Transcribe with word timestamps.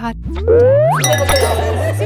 Pod. 0.00 0.16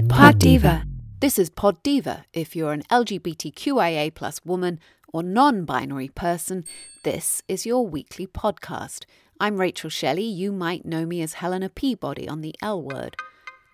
Pod 0.09 0.39
Diva. 0.41 0.85
This 1.21 1.39
is 1.39 1.49
Pod 1.49 1.81
Diva. 1.85 2.25
If 2.33 2.57
you're 2.57 2.73
an 2.73 2.83
LGBTQIA 2.91 4.13
plus 4.13 4.41
woman 4.45 4.81
or 5.13 5.23
non-binary 5.23 6.09
person, 6.09 6.65
this 7.05 7.45
is 7.47 7.65
your 7.65 7.87
weekly 7.87 8.27
podcast. 8.27 9.05
I'm 9.39 9.61
Rachel 9.61 9.91
Shelley. 9.91 10.25
You 10.25 10.51
might 10.51 10.85
know 10.85 11.07
me 11.07 11.23
as 11.23 11.35
Helena 11.35 11.69
Peabody 11.69 12.29
on 12.29 12.41
the 12.41 12.57
L 12.61 12.83
Word. 12.83 13.15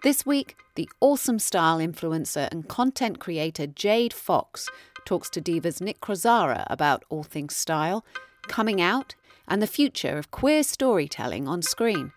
This 0.03 0.27
week, 0.27 0.55
the 0.75 0.91
awesome 1.01 1.39
style 1.39 1.79
influencer 1.79 2.47
and 2.53 2.69
content 2.69 3.21
creator 3.21 3.67
Jade 3.67 4.13
Fox 4.13 4.69
talks 5.07 5.31
to 5.31 5.41
Diva's 5.41 5.81
Nick 5.81 6.03
Crozara 6.03 6.67
about 6.69 7.07
all 7.09 7.23
things 7.23 7.57
style, 7.57 8.05
coming 8.49 8.83
out, 8.83 9.15
and 9.49 9.63
the 9.63 9.67
future 9.67 10.19
of 10.19 10.31
queer 10.31 10.63
storytelling 10.63 11.49
on 11.49 11.63
screen. 11.63 12.13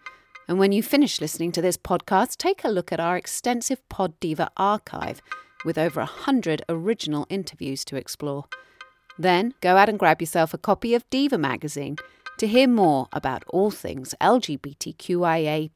And 0.47 0.59
when 0.59 0.71
you 0.73 0.83
finish 0.83 1.21
listening 1.21 1.51
to 1.53 1.61
this 1.61 1.77
podcast, 1.77 2.37
take 2.37 2.63
a 2.63 2.69
look 2.69 2.91
at 2.91 2.99
our 2.99 3.15
extensive 3.15 3.87
Pod 3.87 4.19
Diva 4.19 4.51
archive 4.57 5.21
with 5.63 5.77
over 5.77 6.01
a 6.01 6.05
hundred 6.05 6.61
original 6.67 7.25
interviews 7.29 7.85
to 7.85 7.95
explore. 7.95 8.45
Then 9.17 9.53
go 9.61 9.77
out 9.77 9.87
and 9.89 9.97
grab 9.97 10.21
yourself 10.21 10.53
a 10.53 10.57
copy 10.57 10.93
of 10.95 11.09
Diva 11.09 11.37
magazine 11.37 11.97
to 12.39 12.47
hear 12.47 12.67
more 12.67 13.07
about 13.13 13.43
all 13.49 13.71
things 13.71 14.13
LGBTQIA+. 14.19 15.69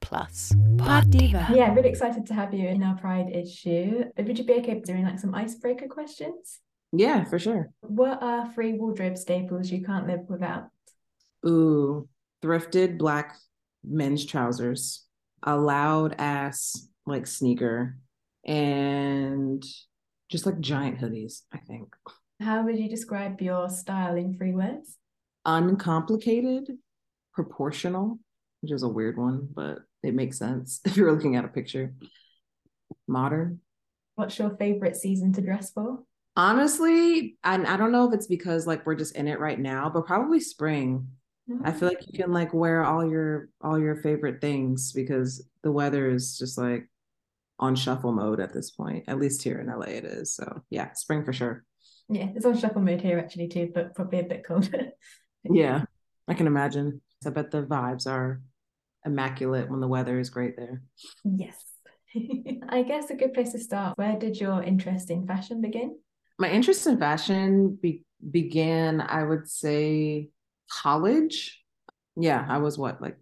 Pod 0.78 1.12
Diva. 1.12 1.48
Yeah, 1.54 1.66
I'm 1.66 1.76
really 1.76 1.90
excited 1.90 2.26
to 2.26 2.34
have 2.34 2.54
you 2.54 2.68
in 2.68 2.84
our 2.84 2.98
Pride 2.98 3.30
issue. 3.30 4.04
Uh, 4.20 4.24
would 4.24 4.38
you 4.38 4.44
be 4.44 4.56
okay 4.56 4.82
doing 4.82 5.04
like 5.04 5.20
some 5.20 5.34
icebreaker 5.34 5.88
questions? 5.88 6.60
Yeah, 6.92 7.24
for 7.26 7.40
sure. 7.40 7.70
What 7.82 8.22
are 8.22 8.52
three 8.54 8.74
wardrobe 8.74 9.18
staples 9.18 9.70
you 9.72 9.84
can't 9.84 10.08
live 10.08 10.28
without? 10.28 10.70
Ooh, 11.46 12.10
thrifted 12.42 12.98
black 12.98 13.38
men's 13.90 14.26
trousers, 14.26 15.06
a 15.44 15.56
loud 15.56 16.16
ass 16.18 16.88
like 17.06 17.28
sneaker, 17.28 17.98
and 18.46 19.64
just 20.30 20.46
like 20.46 20.60
giant 20.60 21.00
hoodies, 21.00 21.42
I 21.54 21.60
think. 21.60 21.96
How 22.40 22.64
would 22.64 22.78
you 22.78 22.90
describe 22.90 23.42
your 23.42 23.70
style 23.70 24.16
in 24.16 24.38
three 24.38 24.54
words? 24.54 24.98
Uncomplicated, 25.46 26.78
proportional, 27.34 28.20
which 28.62 28.72
is 28.72 28.84
a 28.84 28.90
weird 28.90 29.18
one, 29.18 29.48
but 29.54 29.80
it 30.04 30.14
makes 30.14 30.38
sense 30.38 30.82
if 30.86 30.98
you're 30.98 31.12
looking 31.12 31.36
at 31.36 31.46
a 31.46 31.50
picture. 31.50 31.94
Modern. 33.08 33.60
What's 34.16 34.38
your 34.38 34.56
favorite 34.58 34.96
season 34.96 35.34
to 35.34 35.42
dress 35.42 35.72
for? 35.72 36.00
Honestly, 36.36 37.38
I, 37.44 37.56
I 37.56 37.78
don't 37.78 37.92
know 37.92 38.08
if 38.08 38.14
it's 38.14 38.28
because 38.28 38.68
like 38.68 38.86
we're 38.86 38.96
just 38.96 39.16
in 39.16 39.28
it 39.28 39.40
right 39.40 39.60
now, 39.60 39.90
but 39.90 40.06
probably 40.06 40.40
spring. 40.40 41.08
I 41.64 41.72
feel 41.72 41.88
like 41.88 42.06
you 42.08 42.18
can 42.20 42.34
like 42.34 42.54
wear 42.54 42.84
all 42.84 43.10
your 43.10 43.50
all 43.62 43.80
your 43.80 43.96
favorite 43.96 44.42
things 44.42 44.92
because 44.92 45.48
the 45.64 45.72
weather 45.72 46.10
is 46.10 46.38
just 46.38 46.58
like 46.58 46.90
on 47.60 47.76
shuffle 47.76 48.12
mode 48.12 48.40
at 48.40 48.54
this 48.54 48.72
point. 48.72 49.06
At 49.08 49.20
least 49.20 49.44
here 49.44 49.60
in 49.60 49.68
LA 49.70 49.98
it 49.98 50.06
is. 50.06 50.34
So 50.36 50.64
yeah, 50.70 50.94
spring 50.94 51.24
for 51.24 51.34
sure. 51.34 51.64
Yeah, 52.10 52.30
it's 52.36 52.46
on 52.46 52.58
shuffle 52.58 52.82
mode 52.82 53.02
here 53.02 53.20
actually 53.20 53.48
too, 53.48 53.72
but 53.74 53.96
probably 53.96 54.20
a 54.20 54.24
bit 54.24 54.46
colder. 54.46 54.92
Yeah, 55.50 55.86
I 56.28 56.34
can 56.34 56.48
imagine. 56.48 57.00
I 57.26 57.30
bet 57.30 57.52
the 57.52 57.64
vibes 57.64 58.06
are 58.06 58.42
immaculate 59.06 59.70
when 59.70 59.80
the 59.80 59.88
weather 59.88 60.20
is 60.20 60.30
great 60.30 60.58
there. 60.58 60.82
yes. 61.24 61.56
I 62.70 62.84
guess 62.84 63.10
a 63.12 63.16
good 63.16 63.34
place 63.34 63.54
to 63.54 63.60
start. 63.60 63.98
Where 63.98 64.18
did 64.20 64.40
your 64.42 64.62
interest 64.62 65.10
in 65.10 65.26
fashion 65.26 65.62
begin? 65.62 65.98
My 66.38 66.50
interest 66.50 66.86
in 66.86 66.98
fashion 66.98 67.78
be- 67.82 68.04
began, 68.30 69.00
I 69.00 69.24
would 69.24 69.50
say, 69.50 70.30
college. 70.70 71.64
Yeah, 72.16 72.46
I 72.48 72.58
was 72.58 72.78
what, 72.78 73.02
like 73.02 73.18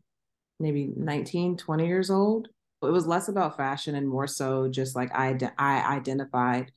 maybe 0.59 0.91
19, 0.95 1.57
20 1.57 1.87
years 1.87 2.09
old. 2.09 2.47
It 2.81 2.91
was 2.91 3.07
less 3.07 3.29
about 3.29 3.57
fashion 3.57 3.95
and 3.95 4.07
more 4.07 4.27
so 4.27 4.67
just 4.67 4.95
like 4.95 5.13
I, 5.13 5.37
I 5.57 5.95
identified 5.95 6.71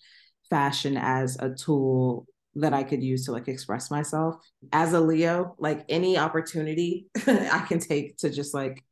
fashion 0.48 0.96
as 0.96 1.36
a 1.38 1.50
tool 1.54 2.26
that 2.54 2.72
I 2.72 2.82
could 2.82 3.02
use 3.02 3.26
to 3.26 3.32
like 3.32 3.48
express 3.48 3.90
myself. 3.90 4.36
As 4.72 4.92
a 4.92 5.00
Leo, 5.00 5.54
like 5.58 5.84
any 5.88 6.18
opportunity 6.18 7.06
I 7.26 7.64
can 7.68 7.78
take 7.78 8.16
to 8.18 8.30
just 8.30 8.54
like 8.54 8.82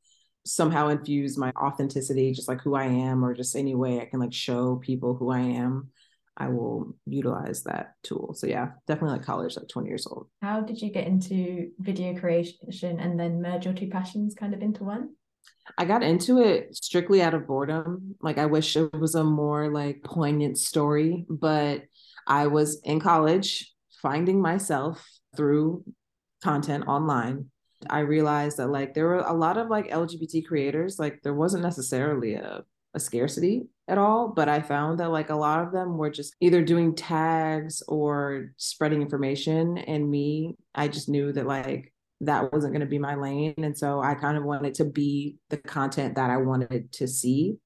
somehow 0.44 0.88
infuse 0.88 1.36
my 1.36 1.52
authenticity, 1.56 2.32
just 2.32 2.48
like 2.48 2.60
who 2.60 2.74
I 2.74 2.84
am, 2.84 3.24
or 3.24 3.34
just 3.34 3.56
any 3.56 3.74
way 3.74 4.00
I 4.00 4.06
can 4.06 4.20
like 4.20 4.32
show 4.32 4.76
people 4.76 5.14
who 5.14 5.30
I 5.30 5.40
am. 5.40 5.90
I 6.36 6.48
will 6.48 6.94
utilize 7.06 7.62
that 7.64 7.94
tool. 8.02 8.34
So 8.34 8.46
yeah, 8.46 8.72
definitely 8.86 9.16
like 9.16 9.26
college, 9.26 9.56
like 9.56 9.68
20 9.68 9.88
years 9.88 10.06
old. 10.06 10.28
How 10.42 10.60
did 10.60 10.80
you 10.80 10.90
get 10.90 11.06
into 11.06 11.70
video 11.78 12.18
creation 12.18 13.00
and 13.00 13.18
then 13.18 13.40
merge 13.40 13.64
your 13.64 13.74
two 13.74 13.88
passions 13.88 14.34
kind 14.34 14.52
of 14.52 14.60
into 14.60 14.84
one? 14.84 15.10
I 15.78 15.84
got 15.84 16.02
into 16.02 16.40
it 16.40 16.76
strictly 16.76 17.22
out 17.22 17.34
of 17.34 17.46
boredom. 17.46 18.14
Like 18.20 18.38
I 18.38 18.46
wish 18.46 18.76
it 18.76 18.92
was 18.92 19.14
a 19.14 19.24
more 19.24 19.70
like 19.70 20.02
poignant 20.04 20.58
story, 20.58 21.24
but 21.28 21.82
I 22.26 22.48
was 22.48 22.80
in 22.84 23.00
college 23.00 23.72
finding 24.02 24.40
myself 24.40 25.04
through 25.36 25.84
content 26.42 26.86
online. 26.86 27.46
I 27.88 28.00
realized 28.00 28.56
that 28.58 28.68
like 28.68 28.94
there 28.94 29.06
were 29.06 29.18
a 29.18 29.32
lot 29.32 29.58
of 29.58 29.68
like 29.68 29.90
LGBT 29.90 30.46
creators, 30.46 30.98
like 30.98 31.20
there 31.22 31.34
wasn't 31.34 31.62
necessarily 31.62 32.34
a 32.34 32.62
a 32.96 33.00
scarcity 33.00 33.68
at 33.88 33.98
all 33.98 34.28
but 34.28 34.48
i 34.48 34.60
found 34.60 34.98
that 34.98 35.10
like 35.10 35.30
a 35.30 35.36
lot 35.36 35.62
of 35.62 35.70
them 35.70 35.96
were 35.96 36.10
just 36.10 36.34
either 36.40 36.62
doing 36.62 36.94
tags 36.94 37.82
or 37.86 38.52
spreading 38.56 39.02
information 39.02 39.78
and 39.78 40.10
me 40.10 40.56
i 40.74 40.88
just 40.88 41.08
knew 41.08 41.32
that 41.32 41.46
like 41.46 41.92
that 42.22 42.50
wasn't 42.52 42.72
going 42.72 42.80
to 42.80 42.86
be 42.86 42.98
my 42.98 43.14
lane 43.14 43.54
and 43.58 43.76
so 43.76 44.00
i 44.00 44.14
kind 44.14 44.36
of 44.36 44.44
wanted 44.44 44.74
to 44.74 44.84
be 44.84 45.36
the 45.50 45.58
content 45.58 46.16
that 46.16 46.30
i 46.30 46.36
wanted 46.36 46.90
to 46.90 47.06
see 47.06 47.56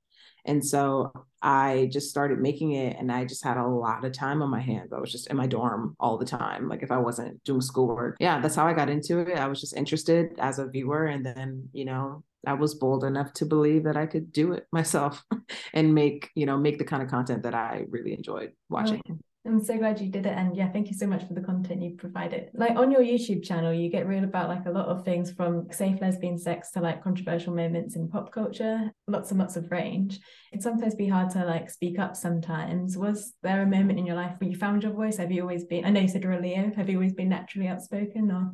and 0.45 0.65
so 0.65 1.13
I 1.43 1.89
just 1.93 2.11
started 2.11 2.39
making 2.39 2.73
it 2.73 2.97
and 2.99 3.11
I 3.11 3.25
just 3.25 3.45
had 3.45 3.57
a 3.57 3.67
lot 3.67 4.05
of 4.05 4.13
time 4.13 4.43
on 4.43 4.51
my 4.51 4.61
hands. 4.61 4.93
I 4.93 4.99
was 4.99 5.13
just 5.13 5.29
in 5.29 5.37
my 5.37 5.47
dorm 5.47 5.97
all 5.99 6.19
the 6.19 6.25
time. 6.25 6.69
Like 6.69 6.83
if 6.83 6.91
I 6.91 6.99
wasn't 6.99 7.43
doing 7.45 7.61
schoolwork. 7.61 8.17
Yeah, 8.21 8.41
that's 8.41 8.55
how 8.55 8.67
I 8.67 8.73
got 8.73 8.91
into 8.91 9.19
it. 9.19 9.39
I 9.39 9.49
was 9.49 9.61
just 9.61 9.77
interested 9.77 10.39
as 10.39 10.59
a 10.59 10.67
viewer. 10.67 11.07
And 11.07 11.25
then, 11.25 11.69
you 11.73 11.85
know, 11.85 12.25
I 12.47 12.55
was 12.55 12.75
bold 12.75 13.05
enough 13.05 13.33
to 13.35 13.47
believe 13.47 13.85
that 13.85 13.97
I 13.97 14.07
could 14.07 14.33
do 14.33 14.53
it 14.53 14.67
myself 14.73 15.23
and 15.75 15.95
make, 15.95 16.31
you 16.35 16.47
know, 16.47 16.57
make 16.57 16.79
the 16.79 16.85
kind 16.85 17.03
of 17.03 17.09
content 17.09 17.43
that 17.43 17.55
I 17.55 17.85
really 17.89 18.13
enjoyed 18.13 18.51
oh, 18.53 18.57
watching. 18.69 19.03
Oh, 19.09 19.19
I'm 19.47 19.65
so 19.65 19.79
glad 19.79 20.01
you 20.01 20.09
did 20.09 20.27
it. 20.27 20.37
And 20.37 20.55
yeah, 20.55 20.71
thank 20.71 20.89
you 20.89 20.95
so 20.95 21.07
much 21.07 21.27
for 21.27 21.33
the 21.33 21.41
content 21.41 21.83
you 21.83 21.97
provided. 21.97 22.51
Like 22.53 22.77
on 22.77 22.91
your 22.91 23.01
YouTube 23.01 23.43
channel, 23.43 23.73
you 23.73 23.89
get 23.89 24.07
real 24.07 24.25
about 24.25 24.51
like 24.51 24.67
a 24.67 24.71
lot 24.71 24.89
of 24.89 25.03
things 25.03 25.33
from 25.33 25.67
safe 25.73 25.99
lesbian 26.01 26.37
sex 26.37 26.71
to 26.73 26.81
like 26.81 27.03
controversial 27.03 27.55
moments 27.55 27.97
in 27.97 28.11
pop 28.11 28.33
culture, 28.33 28.93
lots 29.07 29.31
and 29.31 29.41
lots 29.41 29.57
of 29.57 29.71
range. 29.71 30.21
It 30.53 30.63
sometimes 30.63 30.95
be 30.95 31.09
hard 31.09 31.31
to 31.31 31.45
like 31.47 31.71
speak 31.71 31.99
up 31.99 32.17
sometimes. 32.17 32.99
Was 32.99 33.33
there 33.43 33.63
a 33.63 33.67
moment 33.67 33.99
in 33.99 34.05
your 34.05 34.17
life 34.17 34.35
where 34.39 34.51
you 34.51 34.57
found 34.57 34.83
your 34.83 34.93
voice? 34.93 35.17
Have 35.17 35.33
you 35.33 35.41
always 35.41 35.65
been, 35.65 35.87
I 35.87 35.91
know 35.91 36.01
you 36.01 36.09
said 36.09 36.23
you're 36.23 36.33
a 36.33 36.41
Leo, 36.41 36.71
have 36.77 36.91
you 36.91 36.97
always 36.97 37.15
been 37.15 37.31
naturally 37.31 37.69
outspoken 37.69 38.31
or? 38.31 38.53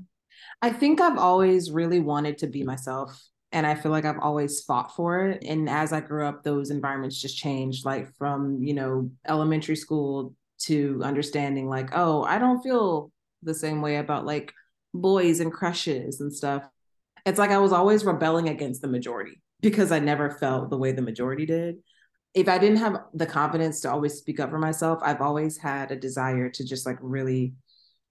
I 0.62 0.70
think 0.70 1.00
I've 1.00 1.18
always 1.18 1.70
really 1.70 2.00
wanted 2.00 2.38
to 2.38 2.46
be 2.46 2.62
myself 2.62 3.28
and 3.56 3.66
I 3.66 3.74
feel 3.74 3.90
like 3.90 4.04
I've 4.04 4.20
always 4.20 4.62
fought 4.62 4.94
for 4.94 5.28
it. 5.28 5.42
And 5.44 5.68
as 5.68 5.92
I 5.92 6.00
grew 6.00 6.26
up, 6.26 6.42
those 6.42 6.70
environments 6.70 7.20
just 7.20 7.38
changed, 7.38 7.84
like 7.84 8.14
from, 8.16 8.62
you 8.62 8.74
know, 8.74 9.10
elementary 9.26 9.76
school 9.76 10.34
to 10.58 11.02
understanding 11.04 11.68
like 11.68 11.90
oh 11.92 12.22
i 12.22 12.38
don't 12.38 12.62
feel 12.62 13.12
the 13.42 13.52
same 13.52 13.82
way 13.82 13.96
about 13.96 14.24
like 14.24 14.54
boys 14.94 15.38
and 15.40 15.52
crushes 15.52 16.22
and 16.22 16.32
stuff 16.32 16.66
it's 17.26 17.40
like 17.40 17.50
I 17.50 17.58
was 17.58 17.72
always 17.72 18.04
rebelling 18.04 18.48
against 18.48 18.80
the 18.80 18.88
majority 18.88 19.42
because 19.60 19.90
I 19.90 19.98
never 19.98 20.30
felt 20.30 20.70
the 20.70 20.78
way 20.78 20.92
the 20.92 21.02
majority 21.02 21.44
did. 21.44 21.78
If 22.34 22.48
I 22.48 22.56
didn't 22.56 22.78
have 22.78 23.02
the 23.14 23.26
confidence 23.26 23.80
to 23.80 23.90
always 23.90 24.14
speak 24.14 24.38
up 24.38 24.50
for 24.50 24.58
myself, 24.58 25.00
I've 25.02 25.20
always 25.20 25.58
had 25.58 25.90
a 25.90 25.96
desire 25.96 26.48
to 26.50 26.64
just 26.64 26.86
like 26.86 26.98
really 27.00 27.54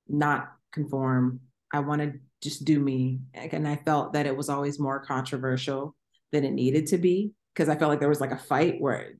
not 0.09 0.51
conform. 0.73 1.39
I 1.75 1.79
want 1.79 2.01
to 2.01 2.13
just 2.41 2.65
do 2.65 2.79
me. 2.79 3.19
And 3.33 3.67
I 3.67 3.75
felt 3.75 4.13
that 4.13 4.25
it 4.25 4.35
was 4.35 4.49
always 4.49 4.79
more 4.79 4.99
controversial 4.99 5.95
than 6.31 6.43
it 6.43 6.51
needed 6.51 6.87
to 6.87 6.97
be 6.97 7.33
because 7.53 7.69
I 7.69 7.75
felt 7.75 7.89
like 7.89 7.99
there 7.99 8.09
was 8.09 8.21
like 8.21 8.31
a 8.31 8.37
fight 8.37 8.75
where 8.79 9.01
it 9.01 9.19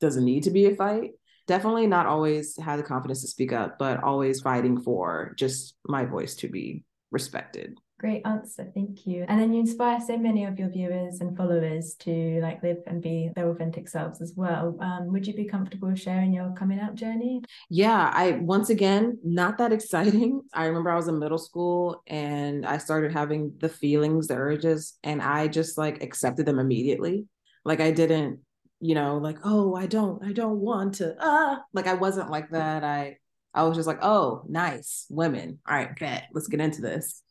doesn't 0.00 0.24
need 0.24 0.44
to 0.44 0.50
be 0.50 0.66
a 0.66 0.76
fight. 0.76 1.12
Definitely 1.46 1.86
not 1.86 2.06
always 2.06 2.56
had 2.58 2.78
the 2.78 2.82
confidence 2.82 3.22
to 3.22 3.28
speak 3.28 3.52
up, 3.52 3.78
but 3.78 4.02
always 4.02 4.40
fighting 4.40 4.80
for 4.80 5.34
just 5.38 5.74
my 5.86 6.04
voice 6.04 6.34
to 6.36 6.48
be 6.48 6.84
respected. 7.10 7.78
Great 7.98 8.22
answer, 8.24 8.70
thank 8.74 9.08
you. 9.08 9.24
And 9.26 9.40
then 9.40 9.52
you 9.52 9.58
inspire 9.58 9.98
so 10.00 10.16
many 10.16 10.44
of 10.44 10.56
your 10.56 10.68
viewers 10.68 11.20
and 11.20 11.36
followers 11.36 11.96
to 12.00 12.38
like 12.40 12.62
live 12.62 12.76
and 12.86 13.02
be 13.02 13.30
their 13.34 13.50
authentic 13.50 13.88
selves 13.88 14.20
as 14.20 14.34
well. 14.36 14.76
Um, 14.80 15.12
would 15.12 15.26
you 15.26 15.34
be 15.34 15.46
comfortable 15.46 15.92
sharing 15.96 16.32
your 16.32 16.54
coming 16.56 16.78
out 16.78 16.94
journey? 16.94 17.42
Yeah, 17.68 18.08
I 18.14 18.32
once 18.32 18.70
again 18.70 19.18
not 19.24 19.58
that 19.58 19.72
exciting. 19.72 20.42
I 20.54 20.66
remember 20.66 20.90
I 20.90 20.94
was 20.94 21.08
in 21.08 21.18
middle 21.18 21.38
school 21.38 22.00
and 22.06 22.64
I 22.64 22.78
started 22.78 23.12
having 23.12 23.52
the 23.58 23.68
feelings, 23.68 24.28
the 24.28 24.36
urges, 24.36 24.96
and 25.02 25.20
I 25.20 25.48
just 25.48 25.76
like 25.76 26.00
accepted 26.00 26.46
them 26.46 26.60
immediately. 26.60 27.26
Like 27.64 27.80
I 27.80 27.90
didn't, 27.90 28.38
you 28.78 28.94
know, 28.94 29.18
like 29.18 29.38
oh 29.42 29.74
I 29.74 29.86
don't, 29.86 30.24
I 30.24 30.32
don't 30.32 30.60
want 30.60 30.94
to. 30.96 31.16
Ah, 31.18 31.62
like 31.72 31.88
I 31.88 31.94
wasn't 31.94 32.30
like 32.30 32.50
that. 32.50 32.84
I 32.84 33.16
I 33.54 33.64
was 33.64 33.76
just 33.76 33.88
like, 33.88 33.98
oh, 34.02 34.44
nice 34.48 35.06
women. 35.10 35.58
All 35.68 35.74
right, 35.74 35.98
bet. 35.98 36.28
Let's 36.32 36.46
get 36.46 36.60
into 36.60 36.80
this. 36.80 37.24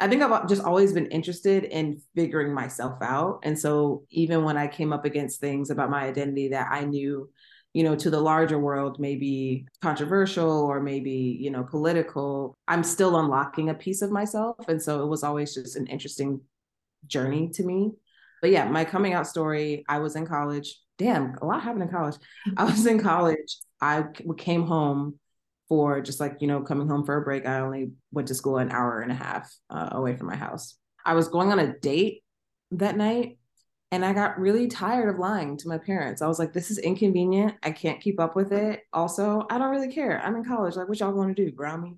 I 0.00 0.08
think 0.08 0.22
I've 0.22 0.48
just 0.48 0.62
always 0.62 0.92
been 0.92 1.06
interested 1.06 1.64
in 1.64 2.00
figuring 2.14 2.54
myself 2.54 2.98
out. 3.02 3.40
And 3.42 3.58
so 3.58 4.04
even 4.10 4.44
when 4.44 4.56
I 4.56 4.68
came 4.68 4.92
up 4.92 5.04
against 5.04 5.40
things 5.40 5.70
about 5.70 5.90
my 5.90 6.04
identity 6.04 6.48
that 6.48 6.68
I 6.70 6.84
knew, 6.84 7.28
you 7.72 7.82
know, 7.82 7.96
to 7.96 8.10
the 8.10 8.20
larger 8.20 8.58
world, 8.58 8.98
maybe 9.00 9.66
controversial 9.82 10.50
or 10.50 10.80
maybe, 10.80 11.38
you 11.40 11.50
know, 11.50 11.64
political, 11.64 12.56
I'm 12.68 12.84
still 12.84 13.18
unlocking 13.18 13.70
a 13.70 13.74
piece 13.74 14.02
of 14.02 14.10
myself. 14.10 14.68
And 14.68 14.80
so 14.80 15.02
it 15.02 15.08
was 15.08 15.24
always 15.24 15.54
just 15.54 15.76
an 15.76 15.86
interesting 15.86 16.40
journey 17.06 17.48
to 17.54 17.64
me. 17.64 17.92
But 18.40 18.50
yeah, 18.50 18.68
my 18.68 18.84
coming 18.84 19.14
out 19.14 19.26
story, 19.26 19.84
I 19.88 19.98
was 19.98 20.14
in 20.14 20.26
college. 20.26 20.80
Damn, 20.96 21.36
a 21.42 21.46
lot 21.46 21.62
happened 21.62 21.82
in 21.82 21.88
college. 21.88 22.16
I 22.56 22.64
was 22.64 22.86
in 22.86 23.00
college. 23.00 23.58
I 23.80 24.04
came 24.36 24.64
home 24.64 25.18
for 25.68 26.00
just 26.00 26.20
like, 26.20 26.38
you 26.40 26.46
know, 26.46 26.62
coming 26.62 26.88
home 26.88 27.04
for 27.04 27.16
a 27.16 27.22
break. 27.22 27.46
I 27.46 27.60
only 27.60 27.92
went 28.12 28.28
to 28.28 28.34
school 28.34 28.58
an 28.58 28.70
hour 28.70 29.00
and 29.00 29.12
a 29.12 29.14
half 29.14 29.52
uh, 29.70 29.90
away 29.92 30.16
from 30.16 30.26
my 30.26 30.36
house. 30.36 30.76
I 31.04 31.14
was 31.14 31.28
going 31.28 31.52
on 31.52 31.58
a 31.58 31.78
date 31.78 32.22
that 32.72 32.96
night 32.96 33.38
and 33.90 34.04
I 34.04 34.12
got 34.12 34.38
really 34.38 34.68
tired 34.68 35.08
of 35.08 35.18
lying 35.18 35.56
to 35.58 35.68
my 35.68 35.78
parents. 35.78 36.20
I 36.20 36.26
was 36.26 36.38
like, 36.38 36.52
this 36.52 36.70
is 36.70 36.78
inconvenient. 36.78 37.54
I 37.62 37.70
can't 37.70 38.00
keep 38.00 38.20
up 38.20 38.36
with 38.36 38.52
it. 38.52 38.80
Also, 38.92 39.46
I 39.50 39.58
don't 39.58 39.70
really 39.70 39.92
care. 39.92 40.20
I'm 40.22 40.36
in 40.36 40.44
college. 40.44 40.76
Like, 40.76 40.88
what 40.88 41.00
y'all 41.00 41.12
want 41.12 41.34
to 41.34 41.44
do? 41.44 41.50
Ground 41.50 41.82
me? 41.82 41.94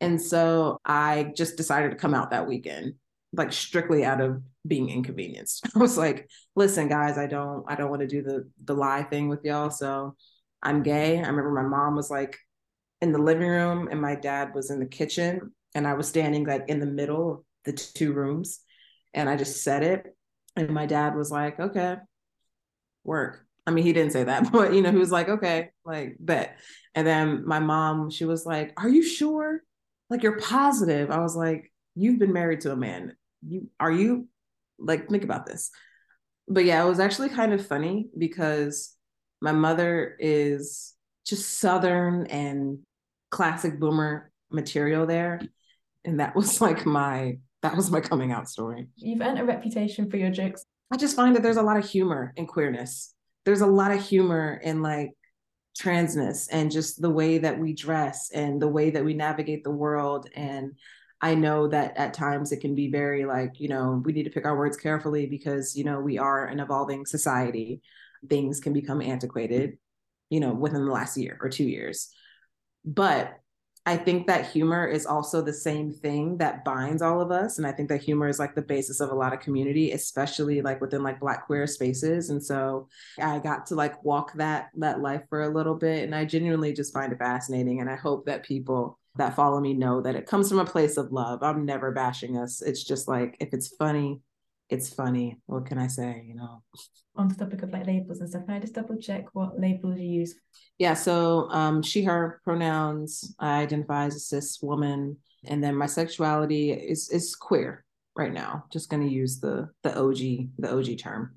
And 0.00 0.20
so 0.20 0.78
I 0.84 1.32
just 1.36 1.56
decided 1.56 1.90
to 1.90 1.96
come 1.96 2.14
out 2.14 2.30
that 2.30 2.48
weekend, 2.48 2.94
like 3.32 3.52
strictly 3.52 4.04
out 4.04 4.20
of 4.20 4.42
being 4.66 4.88
inconvenienced. 4.88 5.66
I 5.76 5.78
was 5.78 5.96
like, 5.96 6.28
listen, 6.56 6.88
guys, 6.88 7.18
I 7.18 7.26
don't, 7.26 7.64
I 7.68 7.76
don't 7.76 7.90
want 7.90 8.00
to 8.00 8.08
do 8.08 8.22
the 8.22 8.48
the 8.64 8.74
lie 8.74 9.02
thing 9.04 9.28
with 9.28 9.44
y'all. 9.44 9.70
So 9.70 10.16
I'm 10.62 10.82
gay. 10.82 11.18
I 11.18 11.28
remember 11.28 11.52
my 11.52 11.62
mom 11.62 11.94
was 11.94 12.10
like, 12.10 12.38
in 13.00 13.12
the 13.12 13.18
living 13.18 13.48
room 13.48 13.88
and 13.90 14.00
my 14.00 14.14
dad 14.14 14.54
was 14.54 14.70
in 14.70 14.80
the 14.80 14.86
kitchen 14.86 15.52
and 15.74 15.86
I 15.86 15.94
was 15.94 16.08
standing 16.08 16.44
like 16.44 16.64
in 16.68 16.80
the 16.80 16.86
middle 16.86 17.32
of 17.32 17.44
the 17.64 17.72
two 17.72 18.12
rooms 18.12 18.60
and 19.14 19.28
I 19.28 19.36
just 19.36 19.62
said 19.62 19.82
it 19.82 20.14
and 20.56 20.70
my 20.70 20.86
dad 20.86 21.14
was 21.14 21.30
like, 21.30 21.58
"Okay, 21.58 21.96
work." 23.04 23.46
I 23.66 23.70
mean, 23.70 23.84
he 23.84 23.92
didn't 23.92 24.12
say 24.12 24.24
that, 24.24 24.50
but 24.52 24.74
you 24.74 24.82
know, 24.82 24.90
he 24.90 24.98
was 24.98 25.12
like, 25.12 25.28
"Okay, 25.28 25.70
like 25.84 26.16
bet." 26.18 26.58
And 26.94 27.06
then 27.06 27.46
my 27.46 27.60
mom, 27.60 28.10
she 28.10 28.24
was 28.24 28.46
like, 28.46 28.72
"Are 28.76 28.88
you 28.88 29.02
sure? 29.02 29.62
Like 30.08 30.22
you're 30.22 30.38
positive?" 30.38 31.10
I 31.10 31.20
was 31.20 31.36
like, 31.36 31.72
"You've 31.94 32.18
been 32.18 32.32
married 32.32 32.62
to 32.62 32.72
a 32.72 32.76
man. 32.76 33.16
You 33.46 33.70
are 33.78 33.92
you 33.92 34.28
like 34.78 35.08
think 35.08 35.24
about 35.24 35.46
this." 35.46 35.70
But 36.48 36.64
yeah, 36.64 36.84
it 36.84 36.88
was 36.88 37.00
actually 37.00 37.28
kind 37.28 37.52
of 37.52 37.66
funny 37.66 38.08
because 38.16 38.94
my 39.40 39.52
mother 39.52 40.16
is 40.18 40.94
just 41.24 41.58
southern 41.60 42.26
and 42.26 42.80
classic 43.30 43.78
boomer 43.78 44.30
material 44.50 45.06
there. 45.06 45.40
And 46.04 46.20
that 46.20 46.34
was 46.34 46.60
like 46.66 46.86
my 46.86 47.38
that 47.62 47.76
was 47.76 47.90
my 47.90 48.00
coming 48.00 48.32
out 48.32 48.48
story. 48.48 48.88
You've 48.96 49.20
earned 49.20 49.38
a 49.38 49.44
reputation 49.44 50.10
for 50.10 50.16
your 50.16 50.30
jokes. 50.30 50.64
I 50.90 50.96
just 50.96 51.14
find 51.14 51.36
that 51.36 51.42
there's 51.42 51.58
a 51.58 51.62
lot 51.62 51.76
of 51.76 51.88
humor 51.88 52.32
in 52.36 52.46
queerness. 52.46 53.14
There's 53.44 53.60
a 53.60 53.66
lot 53.66 53.92
of 53.92 54.02
humor 54.02 54.60
in 54.62 54.82
like 54.82 55.10
transness 55.78 56.48
and 56.50 56.70
just 56.70 57.00
the 57.00 57.10
way 57.10 57.38
that 57.38 57.58
we 57.58 57.74
dress 57.74 58.30
and 58.34 58.60
the 58.60 58.68
way 58.68 58.90
that 58.90 59.04
we 59.04 59.14
navigate 59.14 59.62
the 59.62 59.70
world. 59.70 60.28
And 60.34 60.72
I 61.20 61.34
know 61.34 61.68
that 61.68 61.96
at 61.96 62.14
times 62.14 62.50
it 62.50 62.60
can 62.60 62.74
be 62.74 62.90
very 62.90 63.24
like, 63.24 63.60
you 63.60 63.68
know, 63.68 64.02
we 64.04 64.12
need 64.12 64.24
to 64.24 64.30
pick 64.30 64.46
our 64.46 64.56
words 64.56 64.76
carefully 64.76 65.26
because, 65.26 65.76
you 65.76 65.84
know, 65.84 66.00
we 66.00 66.18
are 66.18 66.46
an 66.46 66.60
evolving 66.60 67.06
society. 67.06 67.82
Things 68.28 68.58
can 68.58 68.72
become 68.72 69.02
antiquated, 69.02 69.78
you 70.30 70.40
know, 70.40 70.54
within 70.54 70.84
the 70.84 70.92
last 70.92 71.16
year 71.16 71.38
or 71.40 71.50
two 71.50 71.64
years. 71.64 72.08
But 72.84 73.40
I 73.86 73.96
think 73.96 74.26
that 74.26 74.50
humor 74.50 74.86
is 74.86 75.06
also 75.06 75.40
the 75.40 75.54
same 75.54 75.90
thing 75.90 76.36
that 76.36 76.64
binds 76.64 77.00
all 77.00 77.20
of 77.20 77.30
us. 77.30 77.56
And 77.56 77.66
I 77.66 77.72
think 77.72 77.88
that 77.88 78.02
humor 78.02 78.28
is 78.28 78.38
like 78.38 78.54
the 78.54 78.62
basis 78.62 79.00
of 79.00 79.10
a 79.10 79.14
lot 79.14 79.32
of 79.32 79.40
community, 79.40 79.92
especially 79.92 80.60
like 80.60 80.80
within 80.82 81.02
like 81.02 81.18
black 81.18 81.46
queer 81.46 81.66
spaces. 81.66 82.28
And 82.28 82.44
so 82.44 82.88
I 83.18 83.38
got 83.38 83.66
to 83.66 83.74
like 83.74 84.04
walk 84.04 84.34
that 84.34 84.68
that 84.76 85.00
life 85.00 85.22
for 85.30 85.42
a 85.42 85.48
little 85.48 85.74
bit. 85.74 86.04
And 86.04 86.14
I 86.14 86.26
genuinely 86.26 86.74
just 86.74 86.92
find 86.92 87.12
it 87.12 87.18
fascinating. 87.18 87.80
And 87.80 87.88
I 87.88 87.96
hope 87.96 88.26
that 88.26 88.44
people 88.44 88.98
that 89.16 89.34
follow 89.34 89.60
me 89.60 89.72
know 89.72 90.02
that 90.02 90.14
it 90.14 90.26
comes 90.26 90.50
from 90.50 90.58
a 90.58 90.64
place 90.64 90.98
of 90.98 91.10
love. 91.10 91.42
I'm 91.42 91.64
never 91.64 91.90
bashing 91.90 92.36
us. 92.36 92.60
It's 92.60 92.84
just 92.84 93.08
like 93.08 93.36
if 93.40 93.54
it's 93.54 93.68
funny, 93.76 94.20
it's 94.70 94.92
funny. 94.92 95.36
What 95.46 95.66
can 95.66 95.78
I 95.78 95.88
say? 95.88 96.24
You 96.26 96.36
know. 96.36 96.62
On 97.16 97.28
the 97.28 97.34
topic 97.34 97.62
of 97.62 97.72
like 97.72 97.86
labels 97.86 98.20
and 98.20 98.28
stuff, 98.28 98.46
can 98.46 98.54
I 98.54 98.60
just 98.60 98.74
double 98.74 98.96
check 98.96 99.26
what 99.32 99.60
labels 99.60 99.98
you 99.98 100.08
use? 100.08 100.34
Yeah, 100.78 100.94
so 100.94 101.50
um, 101.50 101.82
she, 101.82 102.04
her 102.04 102.40
pronouns. 102.44 103.34
I 103.38 103.60
identify 103.62 104.06
as 104.06 104.16
a 104.16 104.20
cis 104.20 104.60
woman, 104.62 105.16
and 105.44 105.62
then 105.62 105.74
my 105.74 105.86
sexuality 105.86 106.72
is 106.72 107.10
is 107.10 107.34
queer 107.34 107.84
right 108.16 108.32
now. 108.32 108.64
Just 108.72 108.88
going 108.88 109.06
to 109.06 109.12
use 109.12 109.40
the 109.40 109.68
the 109.82 109.98
OG 109.98 110.50
the 110.58 110.72
OG 110.72 110.98
term. 110.98 111.34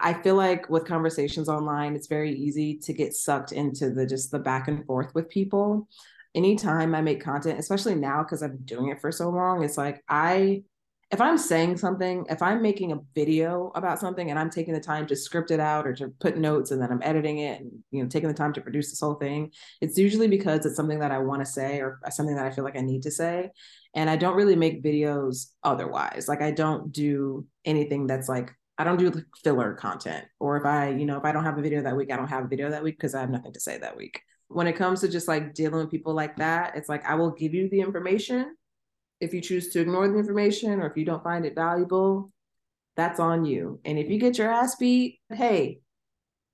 I 0.00 0.14
feel 0.14 0.36
like 0.36 0.68
with 0.68 0.84
conversations 0.84 1.48
online, 1.48 1.94
it's 1.94 2.06
very 2.06 2.32
easy 2.32 2.78
to 2.78 2.92
get 2.92 3.14
sucked 3.14 3.52
into 3.52 3.90
the 3.90 4.06
just 4.06 4.30
the 4.30 4.38
back 4.38 4.68
and 4.68 4.84
forth 4.86 5.14
with 5.14 5.28
people. 5.28 5.88
Anytime 6.34 6.94
I 6.94 7.02
make 7.02 7.22
content, 7.22 7.58
especially 7.58 7.94
now 7.94 8.22
because 8.22 8.42
I've 8.42 8.52
been 8.52 8.64
doing 8.64 8.88
it 8.88 9.00
for 9.00 9.12
so 9.12 9.28
long, 9.28 9.62
it's 9.62 9.76
like 9.76 10.02
I 10.08 10.62
if 11.12 11.20
I'm 11.20 11.36
saying 11.36 11.76
something, 11.76 12.24
if 12.30 12.40
I'm 12.40 12.62
making 12.62 12.92
a 12.92 13.00
video 13.14 13.70
about 13.74 14.00
something 14.00 14.30
and 14.30 14.38
I'm 14.38 14.48
taking 14.48 14.72
the 14.72 14.80
time 14.80 15.06
to 15.08 15.14
script 15.14 15.50
it 15.50 15.60
out 15.60 15.86
or 15.86 15.92
to 15.96 16.08
put 16.08 16.38
notes 16.38 16.70
and 16.70 16.80
then 16.80 16.90
I'm 16.90 17.02
editing 17.02 17.38
it 17.38 17.60
and 17.60 17.70
you 17.90 18.02
know 18.02 18.08
taking 18.08 18.28
the 18.28 18.34
time 18.34 18.54
to 18.54 18.62
produce 18.62 18.88
this 18.88 19.00
whole 19.00 19.16
thing, 19.16 19.52
it's 19.82 19.98
usually 19.98 20.26
because 20.26 20.64
it's 20.64 20.74
something 20.74 21.00
that 21.00 21.10
I 21.10 21.18
want 21.18 21.42
to 21.42 21.46
say 21.46 21.80
or 21.80 22.00
something 22.10 22.34
that 22.36 22.46
I 22.46 22.50
feel 22.50 22.64
like 22.64 22.78
I 22.78 22.80
need 22.80 23.02
to 23.02 23.10
say. 23.10 23.50
And 23.94 24.08
I 24.08 24.16
don't 24.16 24.36
really 24.36 24.56
make 24.56 24.82
videos 24.82 25.48
otherwise. 25.62 26.28
Like 26.28 26.40
I 26.40 26.50
don't 26.50 26.90
do 26.90 27.46
anything 27.66 28.06
that's 28.06 28.30
like 28.30 28.50
I 28.78 28.84
don't 28.84 28.96
do 28.96 29.12
filler 29.44 29.74
content. 29.74 30.24
Or 30.40 30.56
if 30.56 30.64
I, 30.64 30.88
you 30.88 31.04
know, 31.04 31.18
if 31.18 31.26
I 31.26 31.32
don't 31.32 31.44
have 31.44 31.58
a 31.58 31.62
video 31.62 31.82
that 31.82 31.94
week, 31.94 32.10
I 32.10 32.16
don't 32.16 32.28
have 32.28 32.46
a 32.46 32.48
video 32.48 32.70
that 32.70 32.82
week 32.82 32.96
because 32.96 33.14
I 33.14 33.20
have 33.20 33.30
nothing 33.30 33.52
to 33.52 33.60
say 33.60 33.76
that 33.76 33.98
week. 33.98 34.22
When 34.48 34.66
it 34.66 34.76
comes 34.76 35.02
to 35.02 35.08
just 35.08 35.28
like 35.28 35.52
dealing 35.52 35.80
with 35.80 35.90
people 35.90 36.14
like 36.14 36.36
that, 36.36 36.74
it's 36.74 36.88
like 36.88 37.04
I 37.04 37.16
will 37.16 37.32
give 37.32 37.52
you 37.52 37.68
the 37.68 37.80
information 37.80 38.56
if 39.22 39.32
you 39.32 39.40
choose 39.40 39.68
to 39.68 39.80
ignore 39.80 40.08
the 40.08 40.18
information 40.18 40.80
or 40.80 40.86
if 40.86 40.96
you 40.96 41.04
don't 41.04 41.22
find 41.22 41.46
it 41.46 41.54
valuable, 41.54 42.30
that's 42.96 43.20
on 43.20 43.44
you. 43.44 43.80
And 43.84 43.98
if 43.98 44.10
you 44.10 44.18
get 44.18 44.36
your 44.36 44.50
ass 44.50 44.74
beat, 44.76 45.20
hey, 45.32 45.78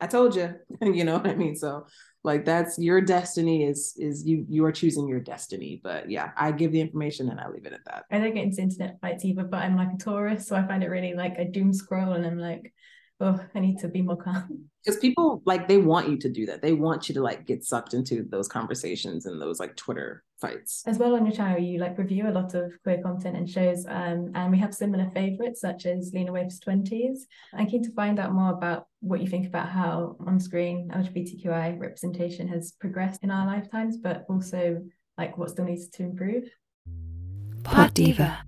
I 0.01 0.07
told 0.07 0.37
you, 0.37 0.55
you 0.83 1.05
know 1.05 1.17
what 1.17 1.27
I 1.27 1.35
mean? 1.35 1.57
So 1.57 1.87
like 2.23 2.45
that's 2.45 2.79
your 2.79 3.01
destiny 3.01 3.65
is 3.65 3.95
is 3.97 4.27
you 4.27 4.45
you 4.49 4.65
are 4.67 4.73
choosing 4.73 5.09
your 5.09 5.21
destiny. 5.21 5.81
But 5.83 6.11
yeah, 6.11 6.31
I 6.37 6.53
give 6.53 6.73
the 6.73 6.81
information 6.81 7.31
and 7.31 7.41
I 7.41 7.49
leave 7.49 7.65
it 7.65 7.73
at 7.73 7.85
that. 7.87 8.05
I 8.11 8.19
don't 8.19 8.35
get 8.35 8.45
into 8.45 8.61
internet 8.61 9.01
fights 9.01 9.25
either, 9.25 9.45
but 9.45 9.63
I'm 9.63 9.77
like 9.77 9.95
a 9.95 9.97
Taurus, 9.97 10.47
so 10.47 10.55
I 10.55 10.67
find 10.67 10.85
it 10.85 10.91
really 10.91 11.15
like 11.15 11.39
a 11.39 11.47
doom 11.47 11.73
scroll 11.73 12.13
and 12.13 12.27
I'm 12.27 12.39
like, 12.39 12.75
oh, 13.21 13.41
I 13.55 13.61
need 13.61 13.79
to 13.81 13.89
be 13.89 14.03
more 14.03 14.17
calm. 14.17 14.65
Because 14.85 15.01
people 15.01 15.43
like 15.45 15.69
they 15.69 15.77
want 15.77 16.09
you 16.09 16.17
to 16.17 16.31
do 16.31 16.47
that. 16.47 16.63
They 16.63 16.73
want 16.73 17.09
you 17.09 17.15
to 17.17 17.21
like 17.21 17.45
get 17.45 17.63
sucked 17.63 17.93
into 17.93 18.25
those 18.31 18.49
conversations 18.49 19.27
and 19.27 19.43
those 19.43 19.61
like 19.61 19.77
Twitter 19.77 20.25
fights. 20.41 20.83
As 20.87 20.97
well 20.97 21.15
on 21.15 21.27
your 21.27 21.35
channel, 21.35 21.59
you 21.59 21.79
like 21.79 21.99
review 21.99 22.27
a 22.27 22.31
lot 22.31 22.55
of 22.55 22.73
queer 22.85 23.03
content 23.03 23.37
and 23.37 23.51
shows, 23.51 23.85
um, 23.87 24.31
and 24.35 24.51
we 24.51 24.59
have 24.59 24.73
similar 24.73 25.11
favorites 25.11 25.61
such 25.61 25.85
as 25.85 26.13
Lena 26.15 26.33
Waithe's 26.33 26.59
Twenties. 26.59 27.27
I'm 27.53 27.67
keen 27.67 27.83
to 27.83 27.93
find 27.93 28.19
out 28.19 28.33
more 28.33 28.53
about 28.53 28.87
what 29.01 29.21
you 29.21 29.27
think 29.27 29.47
about 29.47 29.69
how 29.69 30.17
on-screen 30.27 30.91
LGBTQI 30.95 31.79
representation 31.79 32.49
has 32.49 32.73
progressed 32.73 33.25
in 33.25 33.31
our 33.31 33.47
lifetimes, 33.47 33.99
but 33.99 34.25
also 34.31 34.83
like 35.19 35.37
what 35.37 35.51
still 35.51 35.67
needs 35.67 35.89
to 35.89 36.05
improve. 36.05 36.45
Pod 37.63 37.93
Diva. 37.93 38.39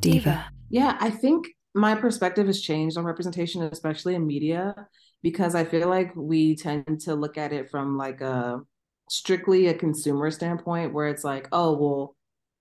Diva. 0.00 0.46
Yeah, 0.70 0.96
I 1.00 1.10
think 1.10 1.48
my 1.76 1.94
perspective 1.94 2.46
has 2.46 2.60
changed 2.60 2.96
on 2.96 3.04
representation, 3.04 3.62
especially 3.62 4.14
in 4.14 4.26
media, 4.26 4.88
because 5.22 5.54
I 5.54 5.64
feel 5.64 5.88
like 5.88 6.14
we 6.16 6.56
tend 6.56 7.00
to 7.02 7.14
look 7.14 7.36
at 7.36 7.52
it 7.52 7.70
from 7.70 7.98
like 7.98 8.22
a 8.22 8.60
strictly 9.10 9.68
a 9.68 9.74
consumer 9.74 10.30
standpoint 10.30 10.94
where 10.94 11.08
it's 11.08 11.22
like, 11.22 11.48
oh, 11.52 11.76
well, 11.76 12.16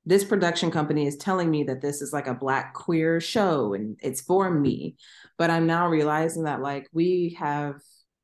this 0.06 0.24
production 0.24 0.70
company 0.70 1.08
is 1.08 1.16
telling 1.16 1.50
me 1.50 1.64
that 1.64 1.82
this 1.82 2.02
is 2.02 2.14
like 2.14 2.28
a 2.28 2.34
black 2.34 2.74
queer 2.74 3.20
show 3.22 3.74
and 3.74 3.98
it's 4.04 4.22
for 4.22 4.52
me. 4.52 4.98
But 5.38 5.50
I'm 5.50 5.66
now 5.66 5.88
realizing 5.88 6.44
that 6.44 6.62
like 6.62 6.88
we 6.94 7.38
have 7.40 7.76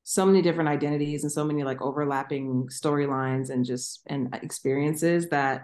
so 0.03 0.25
many 0.25 0.41
different 0.41 0.69
identities 0.69 1.23
and 1.23 1.31
so 1.31 1.45
many 1.45 1.63
like 1.63 1.81
overlapping 1.81 2.67
storylines 2.67 3.49
and 3.49 3.65
just 3.65 4.01
and 4.07 4.35
experiences 4.43 5.29
that 5.29 5.63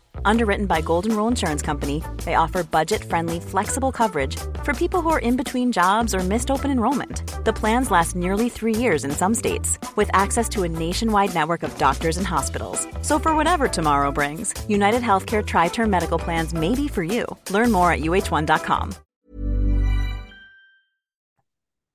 Underwritten 0.25 0.65
by 0.65 0.81
Golden 0.81 1.15
Rule 1.15 1.27
Insurance 1.27 1.61
Company, 1.61 2.03
they 2.25 2.35
offer 2.35 2.63
budget-friendly, 2.63 3.39
flexible 3.39 3.91
coverage 3.91 4.37
for 4.63 4.73
people 4.73 5.01
who 5.01 5.09
are 5.09 5.19
in 5.19 5.37
between 5.37 5.71
jobs 5.71 6.13
or 6.13 6.19
missed 6.19 6.51
open 6.51 6.71
enrollment. 6.71 7.23
The 7.45 7.53
plans 7.53 7.91
last 7.91 8.15
nearly 8.15 8.49
three 8.49 8.75
years 8.75 9.03
in 9.03 9.11
some 9.11 9.33
states, 9.33 9.79
with 9.95 10.09
access 10.13 10.47
to 10.49 10.63
a 10.63 10.69
nationwide 10.69 11.33
network 11.33 11.63
of 11.63 11.77
doctors 11.77 12.17
and 12.17 12.27
hospitals. 12.27 12.87
So 13.01 13.19
for 13.19 13.35
whatever 13.35 13.67
tomorrow 13.67 14.11
brings, 14.11 14.53
United 14.69 15.01
Healthcare 15.01 15.45
Tri-Term 15.45 15.89
Medical 15.89 16.19
Plans 16.19 16.53
may 16.53 16.75
be 16.75 16.87
for 16.87 17.03
you. 17.03 17.25
Learn 17.49 17.71
more 17.71 17.91
at 17.91 18.01
uh1.com. 18.01 18.95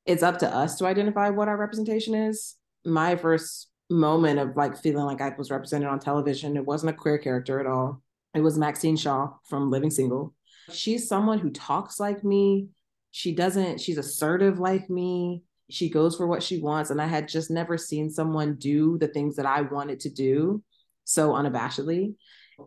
It's 0.04 0.23
up 0.23 0.38
to 0.38 0.54
us 0.54 0.76
to 0.78 0.87
identify 0.87 1.30
what 1.30 1.49
our 1.49 1.56
representation 1.56 2.14
is. 2.14 2.54
My 2.85 3.16
first 3.16 3.68
moment 3.90 4.38
of 4.38 4.56
like 4.56 4.76
feeling 4.76 5.04
like 5.04 5.20
I 5.20 5.35
was 5.37 5.50
represented 5.50 5.88
on 5.88 5.99
television, 5.99 6.56
it 6.56 6.64
wasn't 6.64 6.90
a 6.90 6.92
queer 6.96 7.18
character 7.18 7.58
at 7.58 7.66
all 7.66 8.02
it 8.36 8.42
was 8.42 8.58
Maxine 8.58 8.96
Shaw 8.96 9.30
from 9.48 9.70
Living 9.70 9.90
Single. 9.90 10.34
She's 10.72 11.08
someone 11.08 11.38
who 11.38 11.50
talks 11.50 12.00
like 12.00 12.24
me. 12.24 12.68
She 13.12 13.34
doesn't, 13.34 13.80
she's 13.80 13.98
assertive 13.98 14.58
like 14.58 14.90
me. 14.90 15.42
She 15.70 15.88
goes 15.88 16.16
for 16.16 16.26
what 16.26 16.42
she 16.42 16.60
wants. 16.60 16.90
And 16.90 17.00
I 17.00 17.06
had 17.06 17.28
just 17.28 17.50
never 17.50 17.78
seen 17.78 18.10
someone 18.10 18.56
do 18.56 18.98
the 18.98 19.08
things 19.08 19.36
that 19.36 19.46
I 19.46 19.62
wanted 19.62 20.00
to 20.00 20.10
do 20.10 20.62
so 21.04 21.30
unabashedly. 21.30 22.14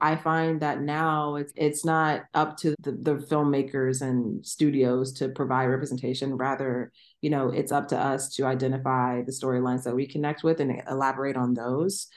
I 0.02 0.16
find 0.18 0.62
that 0.62 0.82
now 0.82 1.36
it's 1.36 1.52
it's 1.56 1.84
not 1.84 2.22
up 2.34 2.58
to 2.58 2.76
the, 2.82 2.92
the 2.92 3.16
filmmakers 3.16 4.02
and 4.02 4.46
studios 4.46 5.14
to 5.14 5.30
provide 5.30 5.66
representation. 5.66 6.38
Rather, 6.38 6.92
you 7.22 7.30
know, 7.32 7.50
it's 7.50 7.72
up 7.72 7.88
to 7.88 7.98
us 7.98 8.36
to 8.36 8.46
identify 8.46 9.24
the 9.24 9.32
storylines 9.32 9.84
that 9.84 9.96
we 9.96 10.08
connect 10.08 10.44
with 10.44 10.60
and 10.60 10.84
elaborate 10.90 11.36
on 11.36 11.56
those. 11.56 12.08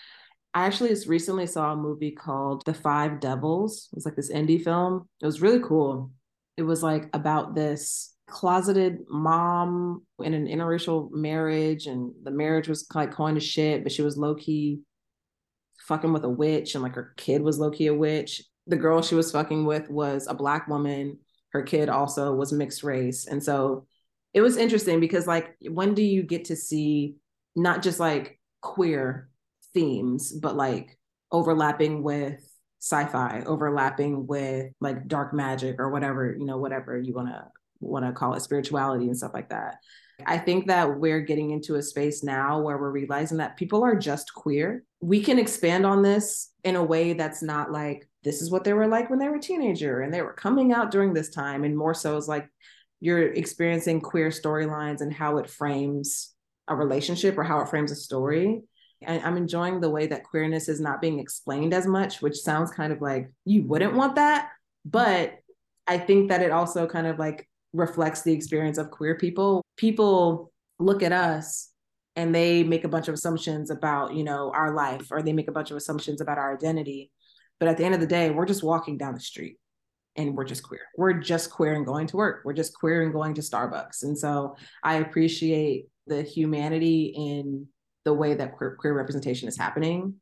I 0.55 0.67
actually 0.67 0.91
just 0.91 1.09
recently 1.09 1.47
saw 1.47 1.73
a 1.73 1.77
movie 1.77 2.11
called 2.11 2.63
The 2.67 2.75
Five 2.75 3.21
Devils. 3.21 3.89
It 3.93 3.97
was 3.97 4.05
like 4.05 4.17
this 4.17 4.33
indie 4.33 4.63
film. 4.63 5.09
It 5.23 5.27
was 5.27 5.41
really 5.41 5.61
cool. 5.61 6.11
It 6.57 6.63
was 6.63 6.83
like 6.83 7.09
about 7.15 7.55
this 7.55 8.15
closeted 8.29 8.99
mom 9.09 10.03
in 10.21 10.35
an 10.35 10.47
interracial 10.47 11.11
marriage, 11.11 11.87
and 11.87 12.13
the 12.23 12.31
marriage 12.31 12.69
was 12.69 12.87
like 12.95 13.17
going 13.17 13.35
to 13.35 13.41
shit, 13.41 13.83
but 13.83 13.93
she 13.93 14.03
was 14.03 14.17
low 14.19 14.35
key 14.35 14.81
fucking 15.87 16.13
with 16.13 16.25
a 16.25 16.29
witch, 16.29 16.75
and 16.75 16.83
like 16.83 16.95
her 16.95 17.15
kid 17.17 17.43
was 17.43 17.59
low 17.59 17.71
key 17.71 17.87
a 17.87 17.95
witch. 17.95 18.43
The 18.67 18.77
girl 18.77 19.03
she 19.03 19.15
was 19.15 19.33
fucking 19.33 19.65
with 19.65 19.89
was 19.91 20.27
a 20.27 20.35
black 20.35 20.69
woman. 20.69 21.19
Her 21.53 21.63
kid 21.63 21.89
also 21.89 22.35
was 22.35 22.53
mixed 22.53 22.83
race. 22.83 23.27
And 23.27 23.43
so 23.43 23.87
it 24.33 24.41
was 24.41 24.57
interesting 24.57 25.01
because, 25.01 25.27
like, 25.27 25.57
when 25.69 25.95
do 25.95 26.03
you 26.03 26.23
get 26.23 26.47
to 26.47 26.57
see 26.57 27.17
not 27.57 27.83
just 27.83 28.01
like 28.01 28.39
queer 28.61 29.29
themes, 29.75 30.33
but 30.33 30.57
like 30.57 30.99
overlapping 31.31 32.03
with 32.03 32.41
sci-fi, 32.81 33.43
overlapping 33.47 34.27
with 34.27 34.73
like 34.81 35.07
dark 35.07 35.33
magic 35.33 35.77
or 35.79 35.91
whatever, 35.91 36.35
you 36.37 36.45
know, 36.45 36.59
whatever 36.59 36.99
you 36.99 37.15
want 37.15 37.29
to 37.29 37.45
want 37.81 38.05
to 38.05 38.13
call 38.13 38.35
it 38.35 38.43
spirituality 38.43 39.07
and 39.07 39.17
stuff 39.17 39.33
like 39.35 39.51
that. 39.51 39.77
I 40.25 40.39
think 40.39 40.67
that 40.69 40.99
we're 40.99 41.21
getting 41.21 41.51
into 41.51 41.77
a 41.77 41.83
space 41.83 42.23
now 42.23 42.61
where 42.61 42.79
we're 42.79 42.91
realizing 42.91 43.39
that 43.39 43.57
people 43.57 43.83
are 43.83 43.97
just 43.97 44.33
queer. 44.35 44.85
We 45.01 45.23
can 45.23 45.39
expand 45.39 45.85
on 45.85 46.03
this 46.03 46.51
in 46.65 46.77
a 46.77 46.85
way 46.85 47.13
that's 47.13 47.43
not 47.43 47.73
like 47.73 48.09
this 48.23 48.41
is 48.41 48.51
what 48.51 48.63
they 48.63 48.73
were 48.73 48.87
like 48.87 49.11
when 49.11 49.19
they 49.19 49.29
were 49.29 49.37
a 49.37 49.41
teenager 49.41 50.01
and 50.01 50.15
they 50.15 50.23
were 50.23 50.33
coming 50.33 50.73
out 50.73 50.91
during 50.91 51.13
this 51.13 51.31
time 51.31 51.65
and 51.65 51.77
more 51.77 51.95
so 51.95 52.17
is 52.17 52.29
like 52.29 52.49
you're 53.01 53.33
experiencing 53.33 54.01
queer 54.01 54.29
storylines 54.29 55.01
and 55.01 55.13
how 55.13 55.39
it 55.39 55.51
frames 55.51 56.33
a 56.69 56.77
relationship 56.77 57.37
or 57.37 57.43
how 57.43 57.61
it 57.61 57.69
frames 57.69 57.91
a 57.91 57.97
story 57.97 58.63
I'm 59.07 59.37
enjoying 59.37 59.81
the 59.81 59.91
way 59.91 60.07
that 60.07 60.25
queerness 60.25 60.69
is 60.69 60.81
not 60.81 61.01
being 61.01 61.19
explained 61.19 61.75
as 61.75 61.87
much, 61.87 62.23
which 62.23 62.37
sounds 62.37 62.71
kind 62.71 62.93
of 62.93 63.01
like 63.01 63.31
you 63.45 63.65
wouldn't 63.65 63.95
want 63.95 64.17
that. 64.17 64.51
But 64.85 65.35
I 65.87 65.99
think 65.99 66.29
that 66.29 66.43
it 66.43 66.51
also 66.51 66.87
kind 66.87 67.07
of 67.07 67.19
like 67.19 67.49
reflects 67.73 68.23
the 68.23 68.33
experience 68.33 68.79
of 68.79 68.91
queer 68.91 69.17
people. 69.17 69.65
People 69.77 70.53
look 70.79 71.03
at 71.03 71.13
us 71.13 71.71
and 72.17 72.35
they 72.35 72.63
make 72.63 72.85
a 72.85 72.89
bunch 72.89 73.09
of 73.09 73.15
assumptions 73.15 73.71
about, 73.71 74.15
you 74.15 74.25
know, 74.25 74.51
our 74.55 74.75
life 74.75 75.09
or 75.11 75.23
they 75.23 75.33
make 75.33 75.49
a 75.49 75.53
bunch 75.53 75.71
of 75.71 75.77
assumptions 75.77 76.21
about 76.21 76.39
our 76.39 76.55
identity. 76.55 77.11
But 77.59 77.69
at 77.69 77.77
the 77.77 77.85
end 77.85 77.95
of 77.95 78.01
the 78.01 78.07
day, 78.07 78.31
we're 78.31 78.47
just 78.47 78.63
walking 78.63 78.99
down 78.99 79.15
the 79.15 79.21
street 79.21 79.57
and 80.17 80.37
we're 80.37 80.45
just 80.45 80.63
queer. 80.63 80.83
We're 80.97 81.15
just 81.15 81.51
queer 81.51 81.75
and 81.75 81.87
going 81.87 82.07
to 82.09 82.17
work. 82.17 82.43
We're 82.45 82.53
just 82.53 82.75
queer 82.75 83.03
and 83.03 83.13
going 83.13 83.35
to 83.35 83.41
Starbucks. 83.41 84.03
And 84.03 84.19
so 84.19 84.57
I 84.83 84.97
appreciate 84.97 85.87
the 86.07 86.23
humanity 86.23 87.15
in 87.17 87.67
the 88.05 88.15
way 88.15 88.35
that 88.35 88.57
queer, 88.57 88.77
queer 88.79 88.95
representation 88.95 89.49
is 89.49 89.57
happening 89.57 90.15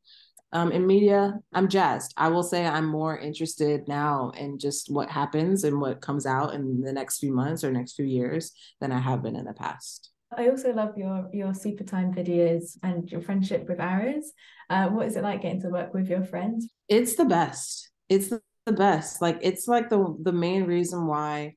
um, 0.53 0.71
in 0.71 0.85
media, 0.85 1.39
I'm 1.53 1.69
jazzed. 1.69 2.13
I 2.17 2.27
will 2.27 2.43
say 2.43 2.65
I'm 2.65 2.85
more 2.85 3.17
interested 3.17 3.87
now 3.87 4.31
in 4.37 4.59
just 4.59 4.91
what 4.91 5.09
happens 5.09 5.63
and 5.63 5.79
what 5.79 6.01
comes 6.01 6.25
out 6.25 6.53
in 6.53 6.81
the 6.81 6.91
next 6.91 7.19
few 7.19 7.33
months 7.33 7.63
or 7.63 7.71
next 7.71 7.93
few 7.93 8.05
years 8.05 8.51
than 8.81 8.91
I 8.91 8.99
have 8.99 9.23
been 9.23 9.37
in 9.37 9.45
the 9.45 9.53
past. 9.53 10.09
I 10.37 10.49
also 10.49 10.71
love 10.73 10.97
your 10.97 11.29
your 11.33 11.53
super 11.53 11.83
time 11.83 12.13
videos 12.13 12.77
and 12.83 13.09
your 13.11 13.21
friendship 13.21 13.67
with 13.67 13.79
Ares. 13.79 14.31
Uh, 14.69 14.87
what 14.87 15.07
is 15.07 15.15
it 15.15 15.23
like 15.23 15.41
getting 15.41 15.61
to 15.61 15.69
work 15.69 15.93
with 15.93 16.09
your 16.09 16.23
friends? 16.23 16.69
It's 16.87 17.15
the 17.15 17.25
best. 17.25 17.89
It's 18.07 18.29
the 18.29 18.71
best. 18.71 19.21
Like 19.21 19.39
it's 19.41 19.67
like 19.67 19.89
the 19.89 20.15
the 20.21 20.31
main 20.31 20.63
reason 20.63 21.07
why 21.07 21.55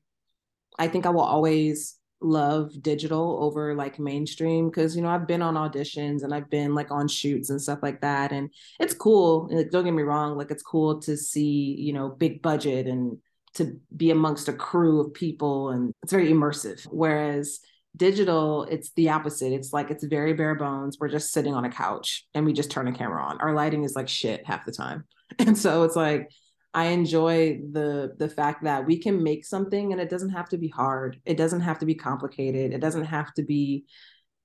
I 0.77 0.87
think 0.89 1.05
I 1.05 1.09
will 1.09 1.21
always 1.21 1.97
love 2.21 2.71
digital 2.81 3.37
over 3.41 3.75
like 3.75 3.99
mainstream 3.99 4.69
because 4.69 4.95
you 4.95 5.01
know 5.01 5.09
I've 5.09 5.27
been 5.27 5.41
on 5.41 5.55
auditions 5.55 6.23
and 6.23 6.33
I've 6.33 6.49
been 6.49 6.73
like 6.73 6.89
on 6.89 7.07
shoots 7.07 7.49
and 7.49 7.61
stuff 7.61 7.79
like 7.83 8.01
that 8.01 8.31
and 8.31 8.49
it's 8.79 8.93
cool 8.93 9.49
like, 9.51 9.69
don't 9.69 9.83
get 9.83 9.93
me 9.93 10.01
wrong 10.01 10.37
like 10.37 10.49
it's 10.49 10.63
cool 10.63 11.01
to 11.01 11.17
see 11.17 11.75
you 11.77 11.93
know 11.93 12.09
big 12.09 12.41
budget 12.41 12.87
and 12.87 13.17
to 13.55 13.79
be 13.95 14.11
amongst 14.11 14.47
a 14.47 14.53
crew 14.53 14.99
of 14.99 15.13
people 15.13 15.69
and 15.69 15.93
it's 16.03 16.11
very 16.11 16.29
immersive. 16.29 16.85
Whereas 16.91 17.59
digital 17.95 18.63
it's 18.65 18.91
the 18.91 19.09
opposite. 19.09 19.53
It's 19.53 19.73
like 19.73 19.89
it's 19.89 20.03
very 20.03 20.33
bare 20.33 20.55
bones. 20.55 20.97
We're 20.99 21.09
just 21.09 21.31
sitting 21.31 21.53
on 21.53 21.65
a 21.65 21.71
couch 21.71 22.25
and 22.33 22.45
we 22.45 22.53
just 22.53 22.69
turn 22.69 22.87
a 22.87 22.93
camera 22.93 23.23
on. 23.23 23.39
Our 23.39 23.53
lighting 23.53 23.83
is 23.83 23.95
like 23.95 24.09
shit 24.09 24.45
half 24.45 24.65
the 24.65 24.71
time. 24.71 25.05
And 25.39 25.57
so 25.57 25.81
it's 25.83 25.95
like 25.95 26.29
I 26.75 26.87
enjoy 26.87 27.61
the 27.71 28.15
the 28.19 28.27
fact 28.27 28.65
that 28.65 28.85
we 28.85 28.97
can 28.99 29.23
make 29.23 29.45
something 29.45 29.93
and 29.93 30.01
it 30.01 30.09
doesn't 30.09 30.31
have 30.31 30.49
to 30.49 30.57
be 30.57 30.67
hard. 30.67 31.21
It 31.25 31.37
doesn't 31.37 31.61
have 31.61 31.79
to 31.79 31.85
be 31.85 31.95
complicated. 31.95 32.73
It 32.73 32.81
doesn't 32.81 33.05
have 33.05 33.33
to 33.35 33.43
be, 33.43 33.85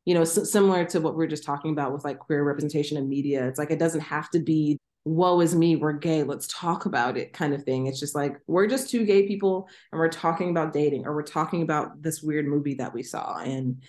you 0.05 0.15
know, 0.15 0.23
s- 0.23 0.51
similar 0.51 0.85
to 0.87 1.01
what 1.01 1.17
we 1.17 1.25
are 1.25 1.29
just 1.29 1.45
talking 1.45 1.73
about 1.73 1.93
with 1.93 2.05
like 2.05 2.21
queer 2.21 2.45
representation 2.45 2.97
in 2.97 3.09
media. 3.09 3.49
It's 3.49 3.59
like 3.59 3.73
it 3.73 3.81
doesn't 3.81 4.03
have 4.03 4.31
to 4.31 4.39
be 4.39 4.79
woe 5.05 5.41
is 5.41 5.57
me, 5.57 5.75
we're 5.75 5.93
gay, 5.95 6.23
let's 6.23 6.47
talk 6.47 6.87
about 6.87 7.17
it 7.17 7.33
kind 7.33 7.53
of 7.53 7.65
thing. 7.65 7.87
It's 7.87 7.99
just 7.99 8.15
like 8.15 8.37
we're 8.47 8.69
just 8.69 8.91
two 8.91 9.05
gay 9.05 9.27
people 9.27 9.69
and 9.91 9.99
we're 9.99 10.09
talking 10.09 10.51
about 10.51 10.73
dating 10.73 11.07
or 11.07 11.15
we're 11.15 11.23
talking 11.23 11.63
about 11.63 12.01
this 12.01 12.23
weird 12.23 12.47
movie 12.47 12.75
that 12.75 12.95
we 12.95 13.03
saw. 13.03 13.39
And 13.39 13.83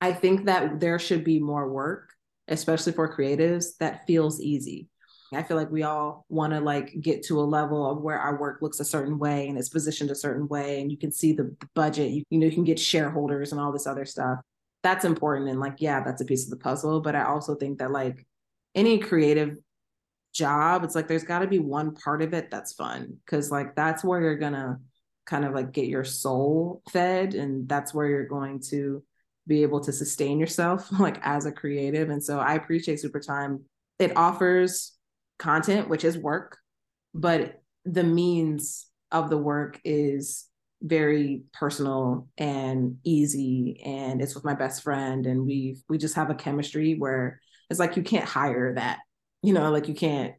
I 0.00 0.14
think 0.14 0.46
that 0.46 0.80
there 0.80 0.98
should 0.98 1.24
be 1.24 1.40
more 1.40 1.68
work, 1.70 2.14
especially 2.48 2.92
for 2.92 3.14
creatives, 3.14 3.76
that 3.80 4.06
feels 4.06 4.40
easy 4.40 4.88
I 5.34 5.42
feel 5.42 5.56
like 5.56 5.70
we 5.70 5.82
all 5.82 6.24
want 6.28 6.52
to 6.52 6.60
like 6.60 7.00
get 7.00 7.22
to 7.24 7.40
a 7.40 7.42
level 7.42 7.90
of 7.90 8.02
where 8.02 8.18
our 8.18 8.38
work 8.38 8.60
looks 8.62 8.80
a 8.80 8.84
certain 8.84 9.18
way 9.18 9.48
and 9.48 9.58
it's 9.58 9.68
positioned 9.68 10.10
a 10.10 10.14
certain 10.14 10.48
way 10.48 10.80
and 10.80 10.90
you 10.90 10.98
can 10.98 11.12
see 11.12 11.32
the 11.32 11.54
budget, 11.74 12.10
you, 12.10 12.22
you 12.30 12.38
know, 12.38 12.46
you 12.46 12.52
can 12.52 12.64
get 12.64 12.78
shareholders 12.78 13.52
and 13.52 13.60
all 13.60 13.72
this 13.72 13.86
other 13.86 14.04
stuff. 14.04 14.38
That's 14.82 15.04
important 15.04 15.48
and 15.48 15.60
like 15.60 15.76
yeah, 15.78 16.02
that's 16.02 16.20
a 16.20 16.24
piece 16.24 16.44
of 16.44 16.50
the 16.50 16.56
puzzle, 16.56 17.00
but 17.00 17.14
I 17.14 17.24
also 17.24 17.54
think 17.54 17.78
that 17.78 17.90
like 17.90 18.26
any 18.74 18.98
creative 18.98 19.56
job, 20.32 20.84
it's 20.84 20.94
like 20.94 21.08
there's 21.08 21.24
got 21.24 21.40
to 21.40 21.46
be 21.46 21.58
one 21.58 21.94
part 21.94 22.22
of 22.22 22.34
it 22.34 22.50
that's 22.50 22.72
fun 22.72 23.18
cuz 23.26 23.50
like 23.50 23.74
that's 23.76 24.02
where 24.02 24.20
you're 24.20 24.36
going 24.36 24.54
to 24.54 24.78
kind 25.24 25.44
of 25.44 25.54
like 25.54 25.72
get 25.72 25.86
your 25.86 26.04
soul 26.04 26.82
fed 26.90 27.34
and 27.34 27.68
that's 27.68 27.94
where 27.94 28.06
you're 28.06 28.26
going 28.26 28.60
to 28.60 29.02
be 29.46 29.62
able 29.62 29.80
to 29.80 29.92
sustain 29.92 30.38
yourself 30.38 30.90
like 31.00 31.18
as 31.22 31.46
a 31.46 31.52
creative 31.52 32.10
and 32.10 32.22
so 32.22 32.38
I 32.38 32.54
appreciate 32.54 33.00
Super 33.00 33.20
Time. 33.20 33.64
It 33.98 34.16
offers 34.16 34.96
content, 35.38 35.88
which 35.88 36.04
is 36.04 36.18
work, 36.18 36.58
but 37.14 37.60
the 37.84 38.04
means 38.04 38.86
of 39.10 39.30
the 39.30 39.38
work 39.38 39.80
is 39.84 40.46
very 40.82 41.42
personal 41.52 42.28
and 42.38 42.96
easy 43.04 43.80
and 43.84 44.20
it's 44.20 44.34
with 44.34 44.44
my 44.44 44.54
best 44.54 44.82
friend 44.82 45.26
and 45.26 45.46
we 45.46 45.76
we 45.88 45.96
just 45.96 46.16
have 46.16 46.28
a 46.28 46.34
chemistry 46.34 46.96
where 46.98 47.40
it's 47.70 47.78
like 47.78 47.96
you 47.96 48.02
can't 48.02 48.28
hire 48.28 48.74
that 48.74 48.98
you 49.42 49.52
know 49.52 49.70
like 49.70 49.86
you 49.86 49.94
can't 49.94 50.34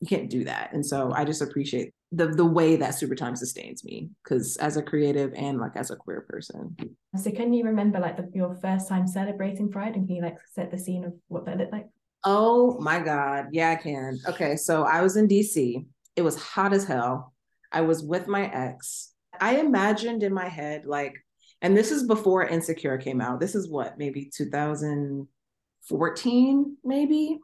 you 0.00 0.06
can't 0.06 0.28
do 0.28 0.44
that. 0.44 0.72
And 0.72 0.84
so 0.84 1.12
i 1.14 1.24
just 1.24 1.42
appreciate 1.42 1.92
the 2.12 2.28
the 2.28 2.44
way 2.44 2.76
that 2.76 2.94
super 2.94 3.14
time 3.14 3.34
sustains 3.34 3.84
me 3.84 4.10
because 4.22 4.56
as 4.58 4.76
a 4.76 4.82
creative 4.82 5.32
and 5.34 5.58
like 5.58 5.76
as 5.76 5.90
a 5.90 5.96
queer 5.96 6.24
person. 6.28 6.76
So 7.16 7.30
can 7.30 7.52
you 7.52 7.64
remember 7.64 7.98
like 7.98 8.16
the, 8.16 8.30
your 8.32 8.54
first 8.62 8.88
time 8.88 9.06
celebrating 9.06 9.70
pride 9.70 9.96
and 9.96 10.06
can 10.06 10.16
you 10.16 10.22
like 10.22 10.38
set 10.52 10.70
the 10.70 10.78
scene 10.78 11.04
of 11.04 11.14
what 11.28 11.46
that 11.46 11.58
looked 11.58 11.72
like 11.72 11.88
oh 12.26 12.78
my 12.80 13.00
god. 13.00 13.46
Yeah 13.52 13.70
i 13.70 13.76
can 13.76 14.18
okay 14.28 14.56
so 14.56 14.82
i 14.82 15.00
was 15.00 15.16
in 15.16 15.26
dc 15.26 15.86
it 16.16 16.22
was 16.22 16.36
hot 16.36 16.72
as 16.72 16.84
hell. 16.84 17.32
I 17.70 17.82
was 17.82 18.02
with 18.02 18.26
my 18.26 18.46
ex. 18.46 19.12
I 19.38 19.56
imagined 19.56 20.22
in 20.22 20.32
my 20.32 20.48
head 20.48 20.86
like 20.86 21.14
and 21.62 21.74
this 21.76 21.90
is 21.90 22.06
before 22.06 22.46
insecure 22.46 22.96
came 22.98 23.20
out. 23.20 23.38
This 23.38 23.54
is 23.54 23.68
what 23.68 23.98
maybe 23.98 24.30
2014 24.34 26.76
maybe? 26.84 27.38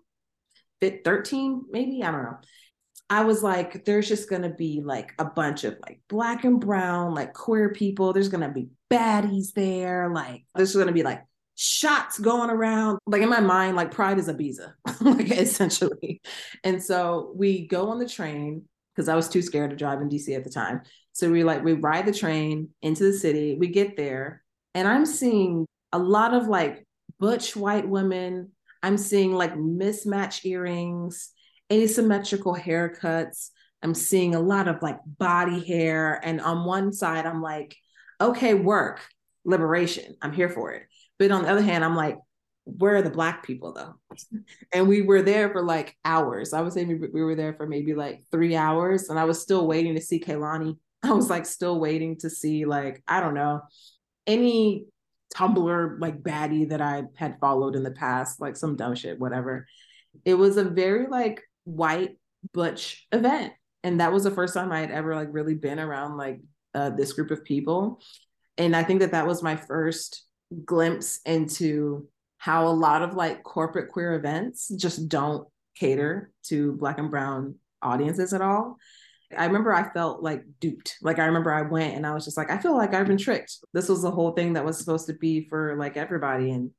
13 0.81 1.63
maybe? 1.71 2.03
I 2.03 2.11
don't 2.11 2.23
know. 2.25 2.39
I 3.11 3.25
was 3.25 3.43
like 3.43 3.85
there's 3.85 4.09
just 4.09 4.31
going 4.31 4.43
to 4.43 4.49
be 4.49 4.81
like 4.83 5.13
a 5.19 5.27
bunch 5.27 5.65
of 5.65 5.77
like 5.83 6.01
black 6.09 6.45
and 6.45 6.59
brown 6.59 7.15
like 7.15 7.35
queer 7.35 7.75
people. 7.75 8.15
There's 8.15 8.29
going 8.29 8.43
to 8.43 8.49
be 8.49 8.69
baddies 8.91 9.53
there 9.55 10.11
like 10.13 10.45
there's 10.55 10.75
going 10.75 10.87
to 10.87 10.93
be 10.93 11.03
like 11.03 11.25
shots 11.55 12.19
going 12.19 12.51
around 12.51 12.99
like 13.07 13.23
in 13.23 13.29
my 13.29 13.41
mind 13.41 13.77
like 13.77 13.91
pride 13.91 14.19
is 14.19 14.29
Ibiza 14.29 14.73
like 15.01 15.31
essentially 15.31 16.21
and 16.65 16.83
so 16.83 17.33
we 17.37 17.67
go 17.67 17.91
on 17.91 17.99
the 17.99 18.09
train 18.09 18.65
because 18.95 19.09
i 19.09 19.15
was 19.15 19.29
too 19.29 19.43
scared 19.43 19.71
to 19.71 19.77
drive 19.77 20.01
in 20.01 20.09
dc 20.09 20.35
at 20.35 20.45
the 20.45 20.51
time 20.51 20.81
so 21.13 21.31
we 21.31 21.45
like 21.45 21.63
we 21.63 21.75
ride 21.75 22.07
the 22.07 22.13
train 22.13 22.71
into 22.81 23.05
the 23.05 23.13
city 23.13 23.55
we 23.61 23.69
get 23.69 23.97
there 23.97 24.43
and 24.75 24.89
i'm 24.89 25.05
seeing 25.05 25.67
a 25.93 25.99
lot 25.99 26.33
of 26.33 26.49
like 26.49 26.87
butch 27.21 27.55
white 27.55 27.87
women 27.87 28.51
I'm 28.83 28.99
seeing 28.99 29.33
like 29.33 29.57
mismatched 29.57 30.45
earrings, 30.45 31.31
asymmetrical 31.73 32.55
haircuts. 32.55 33.51
I'm 33.83 33.95
seeing 33.95 34.35
a 34.35 34.41
lot 34.41 34.69
of 34.69 34.83
like 34.83 34.99
body 35.07 35.65
hair. 35.65 36.21
And 36.23 36.41
on 36.41 36.65
one 36.65 36.93
side, 36.93 37.27
I'm 37.27 37.41
like, 37.41 37.77
okay, 38.21 38.55
work, 38.55 39.01
liberation. 39.45 40.17
I'm 40.21 40.33
here 40.33 40.49
for 40.49 40.73
it. 40.73 40.83
But 41.19 41.31
on 41.31 41.43
the 41.43 41.51
other 41.51 41.63
hand, 41.63 41.85
I'm 41.85 41.97
like, 41.97 42.19
where 42.65 42.97
are 42.97 43.03
the 43.03 43.11
black 43.11 43.43
people 43.45 43.73
though? 43.73 43.95
and 44.73 44.89
we 44.89 45.03
were 45.03 45.23
there 45.23 45.51
for 45.51 45.63
like 45.63 45.97
hours. 46.05 46.53
I 46.53 46.61
would 46.61 46.73
say 46.73 46.85
we 46.85 47.23
were 47.23 47.35
there 47.35 47.55
for 47.55 47.67
maybe 47.67 47.95
like 47.95 48.25
three 48.31 48.57
hours. 48.57 49.09
And 49.09 49.19
I 49.19 49.25
was 49.25 49.41
still 49.41 49.67
waiting 49.67 49.95
to 49.95 50.01
see 50.01 50.21
Kehlani. 50.21 50.77
I 51.03 51.13
was 51.13 51.31
like 51.31 51.47
still 51.47 51.81
waiting 51.81 52.17
to 52.19 52.31
see 52.31 52.65
like, 52.65 53.03
I 53.09 53.21
don't 53.21 53.35
know, 53.35 53.63
any 54.27 54.87
Tumblr 55.35 56.01
like 56.01 56.23
baddie 56.23 56.69
that 56.69 56.81
I 56.81 57.05
had 57.17 57.39
followed 57.41 57.75
in 57.75 57.83
the 57.83 57.91
past, 57.91 58.41
like 58.41 58.57
some 58.57 58.77
dumb 58.77 58.95
shit, 58.95 59.19
whatever. 59.19 59.67
It 60.25 60.35
was 60.35 60.57
a 60.57 60.65
very 60.65 61.07
like 61.09 61.43
white 61.65 62.19
butch 62.53 63.07
event. 63.13 63.53
And 63.83 64.01
that 64.01 64.13
was 64.13 64.25
the 64.25 64.31
first 64.31 64.55
time 64.55 64.71
I 64.71 64.81
had 64.81 64.91
ever 64.91 65.17
like 65.17 65.29
really 65.31 65.55
been 65.55 65.81
around 65.81 66.17
like 66.17 66.41
uh, 66.75 66.91
this 66.91 67.13
group 67.13 67.31
of 67.31 67.45
people. 67.45 68.01
And 68.59 68.77
I 68.77 68.85
think 68.85 69.01
that 69.01 69.13
that 69.13 69.27
was 69.27 69.43
my 69.43 69.57
first 69.57 70.25
glimpse 70.65 71.21
into 71.25 72.09
how 72.39 72.67
a 72.67 72.71
lot 72.71 73.03
of 73.03 73.15
like 73.15 73.43
corporate 73.43 73.91
queer 73.91 74.15
events 74.15 74.69
just 74.77 75.09
don't 75.09 75.47
cater 75.77 76.31
to 76.45 76.73
black 76.73 76.99
and 76.99 77.11
brown 77.11 77.55
audiences 77.81 78.33
at 78.33 78.43
all. 78.43 78.77
I 79.37 79.47
remember 79.47 79.73
I 79.73 79.93
felt 79.93 80.23
like 80.23 80.45
duped. 80.61 80.97
Like 81.01 81.19
I 81.19 81.27
remember 81.27 81.53
I 81.53 81.63
went 81.63 81.95
and 81.95 82.07
I 82.07 82.13
was 82.13 82.25
just 82.25 82.37
like, 82.37 82.51
I 82.51 82.59
feel 82.59 82.77
like 82.77 82.95
I've 82.95 83.07
been 83.07 83.17
tricked. 83.17 83.59
This 83.73 83.89
was 83.89 84.03
the 84.03 84.11
whole 84.11 84.33
thing 84.33 84.55
that 84.55 84.65
was 84.65 84.79
supposed 84.79 85.07
to 85.07 85.15
be 85.15 85.49
for 85.49 85.77
like 85.77 85.97
everybody 85.97 86.51
and 86.51 86.71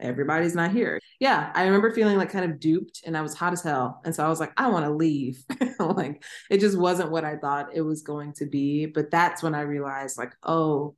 everybody's 0.00 0.54
not 0.54 0.72
here. 0.72 0.98
Yeah, 1.20 1.52
I 1.54 1.64
remember 1.64 1.92
feeling 1.92 2.16
like 2.16 2.30
kind 2.30 2.50
of 2.50 2.58
duped 2.58 3.02
and 3.06 3.16
I 3.16 3.22
was 3.22 3.34
hot 3.34 3.52
as 3.52 3.62
hell. 3.62 4.00
And 4.04 4.14
so 4.14 4.24
I 4.24 4.28
was 4.28 4.40
like, 4.40 4.52
I 4.56 4.68
want 4.68 4.84
to 4.84 4.92
leave. 4.92 5.44
like 5.78 6.24
it 6.50 6.58
just 6.58 6.76
wasn't 6.76 7.12
what 7.12 7.24
I 7.24 7.36
thought 7.36 7.74
it 7.74 7.82
was 7.82 8.02
going 8.02 8.32
to 8.34 8.46
be. 8.46 8.86
But 8.86 9.10
that's 9.10 9.42
when 9.42 9.54
I 9.54 9.60
realized 9.60 10.18
like, 10.18 10.32
oh, 10.42 10.96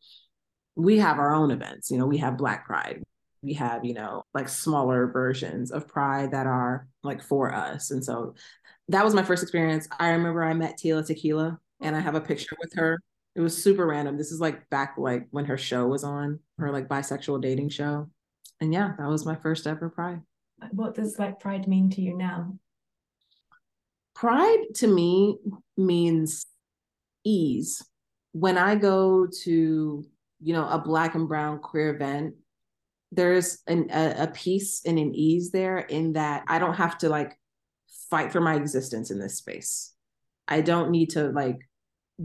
we 0.76 0.98
have 0.98 1.18
our 1.18 1.34
own 1.34 1.50
events. 1.50 1.90
You 1.90 1.98
know, 1.98 2.06
we 2.06 2.18
have 2.18 2.36
Black 2.36 2.66
Pride. 2.66 3.02
We 3.42 3.54
have, 3.54 3.84
you 3.84 3.94
know, 3.94 4.24
like 4.32 4.48
smaller 4.48 5.06
versions 5.06 5.70
of 5.70 5.86
Pride 5.86 6.32
that 6.32 6.46
are 6.46 6.88
like 7.02 7.22
for 7.22 7.54
us. 7.54 7.90
And 7.90 8.04
so 8.04 8.34
that 8.88 9.04
was 9.04 9.14
my 9.14 9.22
first 9.22 9.42
experience. 9.42 9.86
I 9.98 10.10
remember 10.10 10.42
I 10.42 10.54
met 10.54 10.78
Tila 10.78 11.06
Tequila 11.06 11.58
and 11.80 11.94
I 11.94 12.00
have 12.00 12.14
a 12.14 12.20
picture 12.20 12.56
with 12.60 12.72
her. 12.74 12.98
It 13.34 13.40
was 13.40 13.62
super 13.62 13.86
random. 13.86 14.16
This 14.16 14.32
is 14.32 14.40
like 14.40 14.68
back 14.70 14.94
like 14.96 15.26
when 15.30 15.44
her 15.46 15.58
show 15.58 15.86
was 15.86 16.04
on, 16.04 16.38
her 16.58 16.70
like 16.70 16.88
bisexual 16.88 17.42
dating 17.42 17.68
show. 17.68 18.08
And 18.60 18.72
yeah, 18.72 18.92
that 18.98 19.08
was 19.08 19.26
my 19.26 19.34
first 19.34 19.66
ever 19.66 19.90
pride. 19.90 20.20
What 20.70 20.94
does 20.94 21.18
like 21.18 21.40
pride 21.40 21.66
mean 21.68 21.90
to 21.90 22.00
you 22.00 22.16
now? 22.16 22.56
Pride 24.14 24.62
to 24.76 24.86
me 24.86 25.38
means 25.76 26.46
ease. 27.24 27.82
When 28.32 28.56
I 28.56 28.76
go 28.76 29.26
to, 29.42 30.04
you 30.44 30.52
know, 30.52 30.68
a 30.68 30.78
black 30.78 31.14
and 31.14 31.26
brown 31.26 31.58
queer 31.58 31.94
event, 31.94 32.34
there's 33.10 33.58
an, 33.66 33.88
a, 33.90 34.24
a 34.24 34.26
peace 34.26 34.82
and 34.84 34.98
an 34.98 35.14
ease 35.14 35.50
there 35.50 35.78
in 35.78 36.12
that 36.12 36.44
I 36.46 36.58
don't 36.58 36.74
have 36.74 36.98
to 36.98 37.08
like 37.08 37.38
fight 38.10 38.30
for 38.30 38.40
my 38.40 38.54
existence 38.54 39.10
in 39.10 39.18
this 39.18 39.38
space. 39.38 39.94
I 40.46 40.60
don't 40.60 40.90
need 40.90 41.10
to 41.10 41.30
like 41.30 41.58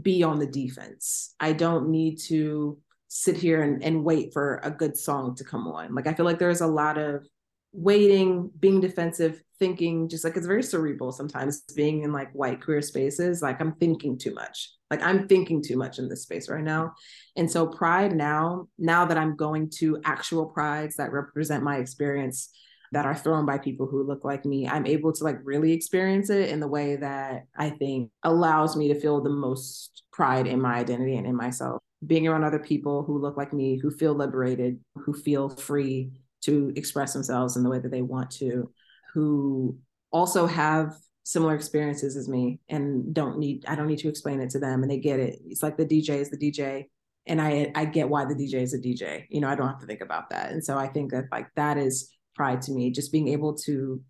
be 0.00 0.22
on 0.22 0.38
the 0.38 0.46
defense. 0.46 1.34
I 1.40 1.54
don't 1.54 1.88
need 1.90 2.16
to 2.26 2.78
sit 3.08 3.36
here 3.36 3.62
and, 3.62 3.82
and 3.82 4.04
wait 4.04 4.34
for 4.34 4.60
a 4.62 4.70
good 4.70 4.96
song 4.96 5.34
to 5.36 5.44
come 5.44 5.66
on. 5.66 5.94
Like 5.94 6.06
I 6.06 6.12
feel 6.12 6.26
like 6.26 6.38
there's 6.38 6.60
a 6.60 6.66
lot 6.66 6.98
of 6.98 7.26
waiting, 7.72 8.50
being 8.58 8.80
defensive, 8.80 9.42
thinking, 9.58 10.08
just 10.08 10.24
like 10.24 10.36
it's 10.36 10.46
very 10.46 10.62
cerebral 10.62 11.12
sometimes 11.12 11.60
being 11.76 12.02
in 12.02 12.12
like 12.12 12.32
white 12.32 12.62
queer 12.62 12.82
spaces. 12.82 13.42
Like 13.42 13.60
I'm 13.60 13.74
thinking 13.74 14.18
too 14.18 14.34
much. 14.34 14.70
Like 14.90 15.02
I'm 15.02 15.28
thinking 15.28 15.62
too 15.62 15.76
much 15.76 15.98
in 15.98 16.08
this 16.08 16.22
space 16.22 16.48
right 16.48 16.64
now. 16.64 16.94
And 17.36 17.50
so 17.50 17.66
pride 17.66 18.14
now, 18.14 18.66
now 18.78 19.04
that 19.04 19.18
I'm 19.18 19.36
going 19.36 19.70
to 19.78 20.00
actual 20.04 20.46
prides 20.46 20.96
that 20.96 21.12
represent 21.12 21.62
my 21.62 21.76
experience, 21.76 22.50
that 22.92 23.06
are 23.06 23.14
thrown 23.14 23.46
by 23.46 23.56
people 23.56 23.86
who 23.86 24.02
look 24.02 24.24
like 24.24 24.44
me, 24.44 24.66
I'm 24.66 24.86
able 24.86 25.12
to 25.12 25.22
like 25.22 25.38
really 25.44 25.72
experience 25.72 26.28
it 26.28 26.48
in 26.48 26.58
the 26.58 26.66
way 26.66 26.96
that 26.96 27.44
I 27.56 27.70
think 27.70 28.10
allows 28.24 28.76
me 28.76 28.88
to 28.88 28.98
feel 28.98 29.20
the 29.20 29.30
most 29.30 30.02
pride 30.12 30.48
in 30.48 30.60
my 30.60 30.74
identity 30.74 31.16
and 31.16 31.26
in 31.26 31.36
myself. 31.36 31.80
Being 32.04 32.26
around 32.26 32.42
other 32.42 32.58
people 32.58 33.04
who 33.04 33.18
look 33.18 33.36
like 33.36 33.52
me, 33.52 33.78
who 33.78 33.92
feel 33.92 34.14
liberated, 34.14 34.80
who 34.96 35.12
feel 35.12 35.50
free 35.50 36.10
to 36.42 36.72
express 36.76 37.12
themselves 37.12 37.56
in 37.56 37.62
the 37.62 37.70
way 37.70 37.78
that 37.78 37.90
they 37.90 38.02
want 38.02 38.30
to, 38.30 38.70
who 39.12 39.78
also 40.12 40.46
have 40.46 40.94
similar 41.24 41.54
experiences 41.54 42.16
as 42.16 42.28
me 42.28 42.58
and 42.68 43.14
don't 43.14 43.38
need 43.38 43.64
I 43.68 43.74
don't 43.76 43.86
need 43.86 43.98
to 44.00 44.08
explain 44.08 44.40
it 44.40 44.50
to 44.50 44.58
them 44.58 44.82
and 44.82 44.90
they 44.90 44.98
get 44.98 45.20
it. 45.20 45.38
It's 45.46 45.62
like 45.62 45.76
the 45.76 45.86
DJ 45.86 46.16
is 46.16 46.30
the 46.30 46.36
DJ 46.36 46.86
and 47.26 47.40
I 47.40 47.70
I 47.74 47.84
get 47.84 48.08
why 48.08 48.24
the 48.24 48.34
DJ 48.34 48.54
is 48.54 48.74
a 48.74 48.78
DJ. 48.78 49.26
You 49.28 49.40
know, 49.40 49.48
I 49.48 49.54
don't 49.54 49.68
have 49.68 49.80
to 49.80 49.86
think 49.86 50.00
about 50.00 50.30
that. 50.30 50.50
And 50.50 50.64
so 50.64 50.78
I 50.78 50.88
think 50.88 51.12
that 51.12 51.26
like 51.30 51.48
that 51.56 51.76
is 51.76 52.10
pride 52.34 52.62
to 52.62 52.72
me, 52.72 52.90
just 52.90 53.12
being 53.12 53.28
able 53.28 53.54
to 53.58 54.02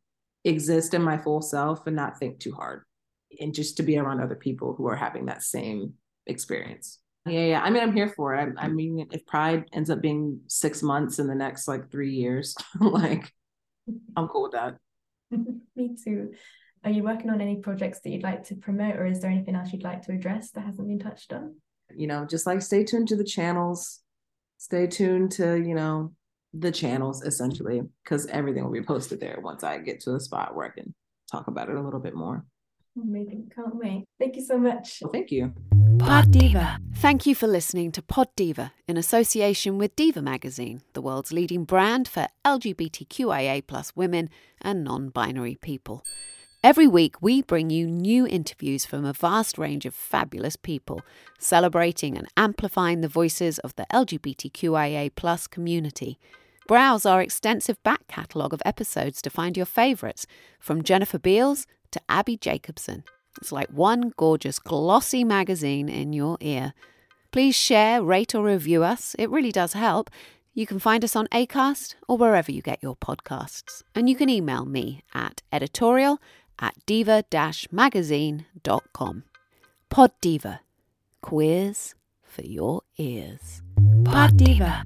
exist 0.44 0.94
in 0.94 1.02
my 1.02 1.18
full 1.18 1.42
self 1.42 1.86
and 1.86 1.96
not 1.96 2.18
think 2.18 2.38
too 2.38 2.52
hard 2.52 2.84
and 3.38 3.54
just 3.54 3.76
to 3.76 3.82
be 3.82 3.98
around 3.98 4.20
other 4.20 4.34
people 4.34 4.74
who 4.74 4.86
are 4.88 4.96
having 4.96 5.26
that 5.26 5.42
same 5.42 5.94
experience. 6.26 6.98
Yeah, 7.26 7.44
yeah. 7.44 7.62
I 7.62 7.70
mean, 7.70 7.82
I'm 7.82 7.92
here 7.92 8.08
for 8.08 8.34
it. 8.34 8.54
I, 8.56 8.64
I 8.64 8.68
mean, 8.68 9.06
if 9.12 9.26
Pride 9.26 9.64
ends 9.72 9.90
up 9.90 10.00
being 10.00 10.40
six 10.46 10.82
months 10.82 11.18
in 11.18 11.26
the 11.26 11.34
next 11.34 11.68
like 11.68 11.90
three 11.90 12.12
years, 12.12 12.56
like 12.80 13.30
I'm 14.16 14.28
cool 14.28 14.44
with 14.44 14.52
that. 14.52 14.76
Me 15.76 15.96
too. 16.02 16.32
Are 16.82 16.90
you 16.90 17.02
working 17.02 17.28
on 17.28 17.40
any 17.40 17.56
projects 17.56 18.00
that 18.00 18.10
you'd 18.10 18.22
like 18.22 18.44
to 18.44 18.54
promote, 18.54 18.96
or 18.96 19.06
is 19.06 19.20
there 19.20 19.30
anything 19.30 19.54
else 19.54 19.72
you'd 19.72 19.82
like 19.82 20.02
to 20.02 20.12
address 20.12 20.50
that 20.52 20.64
hasn't 20.64 20.88
been 20.88 20.98
touched 20.98 21.32
on? 21.32 21.56
You 21.94 22.06
know, 22.06 22.24
just 22.24 22.46
like 22.46 22.62
stay 22.62 22.84
tuned 22.84 23.08
to 23.08 23.16
the 23.16 23.24
channels, 23.24 24.00
stay 24.56 24.86
tuned 24.86 25.32
to, 25.32 25.56
you 25.56 25.74
know, 25.74 26.12
the 26.54 26.72
channels 26.72 27.22
essentially, 27.22 27.82
because 28.02 28.26
everything 28.26 28.64
will 28.64 28.72
be 28.72 28.82
posted 28.82 29.20
there 29.20 29.38
once 29.42 29.62
I 29.62 29.78
get 29.78 30.00
to 30.00 30.14
a 30.14 30.20
spot 30.20 30.54
where 30.54 30.66
I 30.66 30.70
can 30.70 30.94
talk 31.30 31.48
about 31.48 31.68
it 31.68 31.76
a 31.76 31.82
little 31.82 32.00
bit 32.00 32.14
more. 32.14 32.46
Amazing. 33.00 33.50
Can't 33.54 33.76
wait. 33.76 34.04
Thank 34.18 34.36
you 34.36 34.44
so 34.44 34.58
much. 34.58 34.98
Well, 35.02 35.12
thank 35.12 35.30
you. 35.30 35.52
Pod 36.00 36.30
Diva. 36.30 36.78
Thank 36.96 37.26
you 37.26 37.34
for 37.34 37.46
listening 37.46 37.92
to 37.92 38.02
Pod 38.02 38.28
Diva 38.36 38.72
in 38.88 38.96
association 38.96 39.78
with 39.78 39.94
Diva 39.96 40.20
Magazine, 40.20 40.82
the 40.92 41.00
world's 41.00 41.32
leading 41.32 41.64
brand 41.64 42.08
for 42.08 42.26
LGBTQIA 42.44 43.66
plus 43.66 43.94
women 43.94 44.28
and 44.60 44.82
non 44.82 45.10
binary 45.10 45.54
people. 45.54 46.04
Every 46.62 46.86
week, 46.86 47.22
we 47.22 47.42
bring 47.42 47.70
you 47.70 47.86
new 47.86 48.26
interviews 48.26 48.84
from 48.84 49.04
a 49.04 49.12
vast 49.12 49.56
range 49.56 49.86
of 49.86 49.94
fabulous 49.94 50.56
people, 50.56 51.00
celebrating 51.38 52.18
and 52.18 52.28
amplifying 52.36 53.00
the 53.00 53.08
voices 53.08 53.58
of 53.60 53.74
the 53.76 53.86
LGBTQIA 53.92 55.14
plus 55.14 55.46
community. 55.46 56.18
Browse 56.66 57.06
our 57.06 57.22
extensive 57.22 57.82
back 57.82 58.06
catalogue 58.08 58.52
of 58.52 58.62
episodes 58.64 59.22
to 59.22 59.30
find 59.30 59.56
your 59.56 59.66
favourites, 59.66 60.26
from 60.58 60.82
Jennifer 60.82 61.18
Beals 61.18 61.66
to 61.92 62.00
Abbi 62.08 62.36
Jacobson. 62.36 63.04
It's 63.40 63.52
like 63.52 63.68
one 63.70 64.12
gorgeous, 64.16 64.58
glossy 64.58 65.24
magazine 65.24 65.88
in 65.88 66.12
your 66.12 66.36
ear. 66.40 66.74
Please 67.32 67.54
share, 67.54 68.02
rate, 68.02 68.34
or 68.34 68.44
review 68.44 68.82
us. 68.82 69.14
It 69.18 69.30
really 69.30 69.52
does 69.52 69.72
help. 69.74 70.10
You 70.52 70.66
can 70.66 70.78
find 70.78 71.04
us 71.04 71.14
on 71.14 71.28
ACAST 71.28 71.94
or 72.08 72.16
wherever 72.16 72.50
you 72.50 72.60
get 72.60 72.82
your 72.82 72.96
podcasts. 72.96 73.82
And 73.94 74.08
you 74.08 74.16
can 74.16 74.28
email 74.28 74.64
me 74.64 75.04
at 75.14 75.42
editorial 75.52 76.18
at 76.58 76.74
diva 76.86 77.24
magazine.com. 77.70 79.24
Pod 79.88 80.12
Diva. 80.20 80.60
Queers 81.22 81.94
for 82.22 82.42
your 82.42 82.82
ears. 82.96 83.62
Pod 84.04 84.36
Diva. 84.36 84.84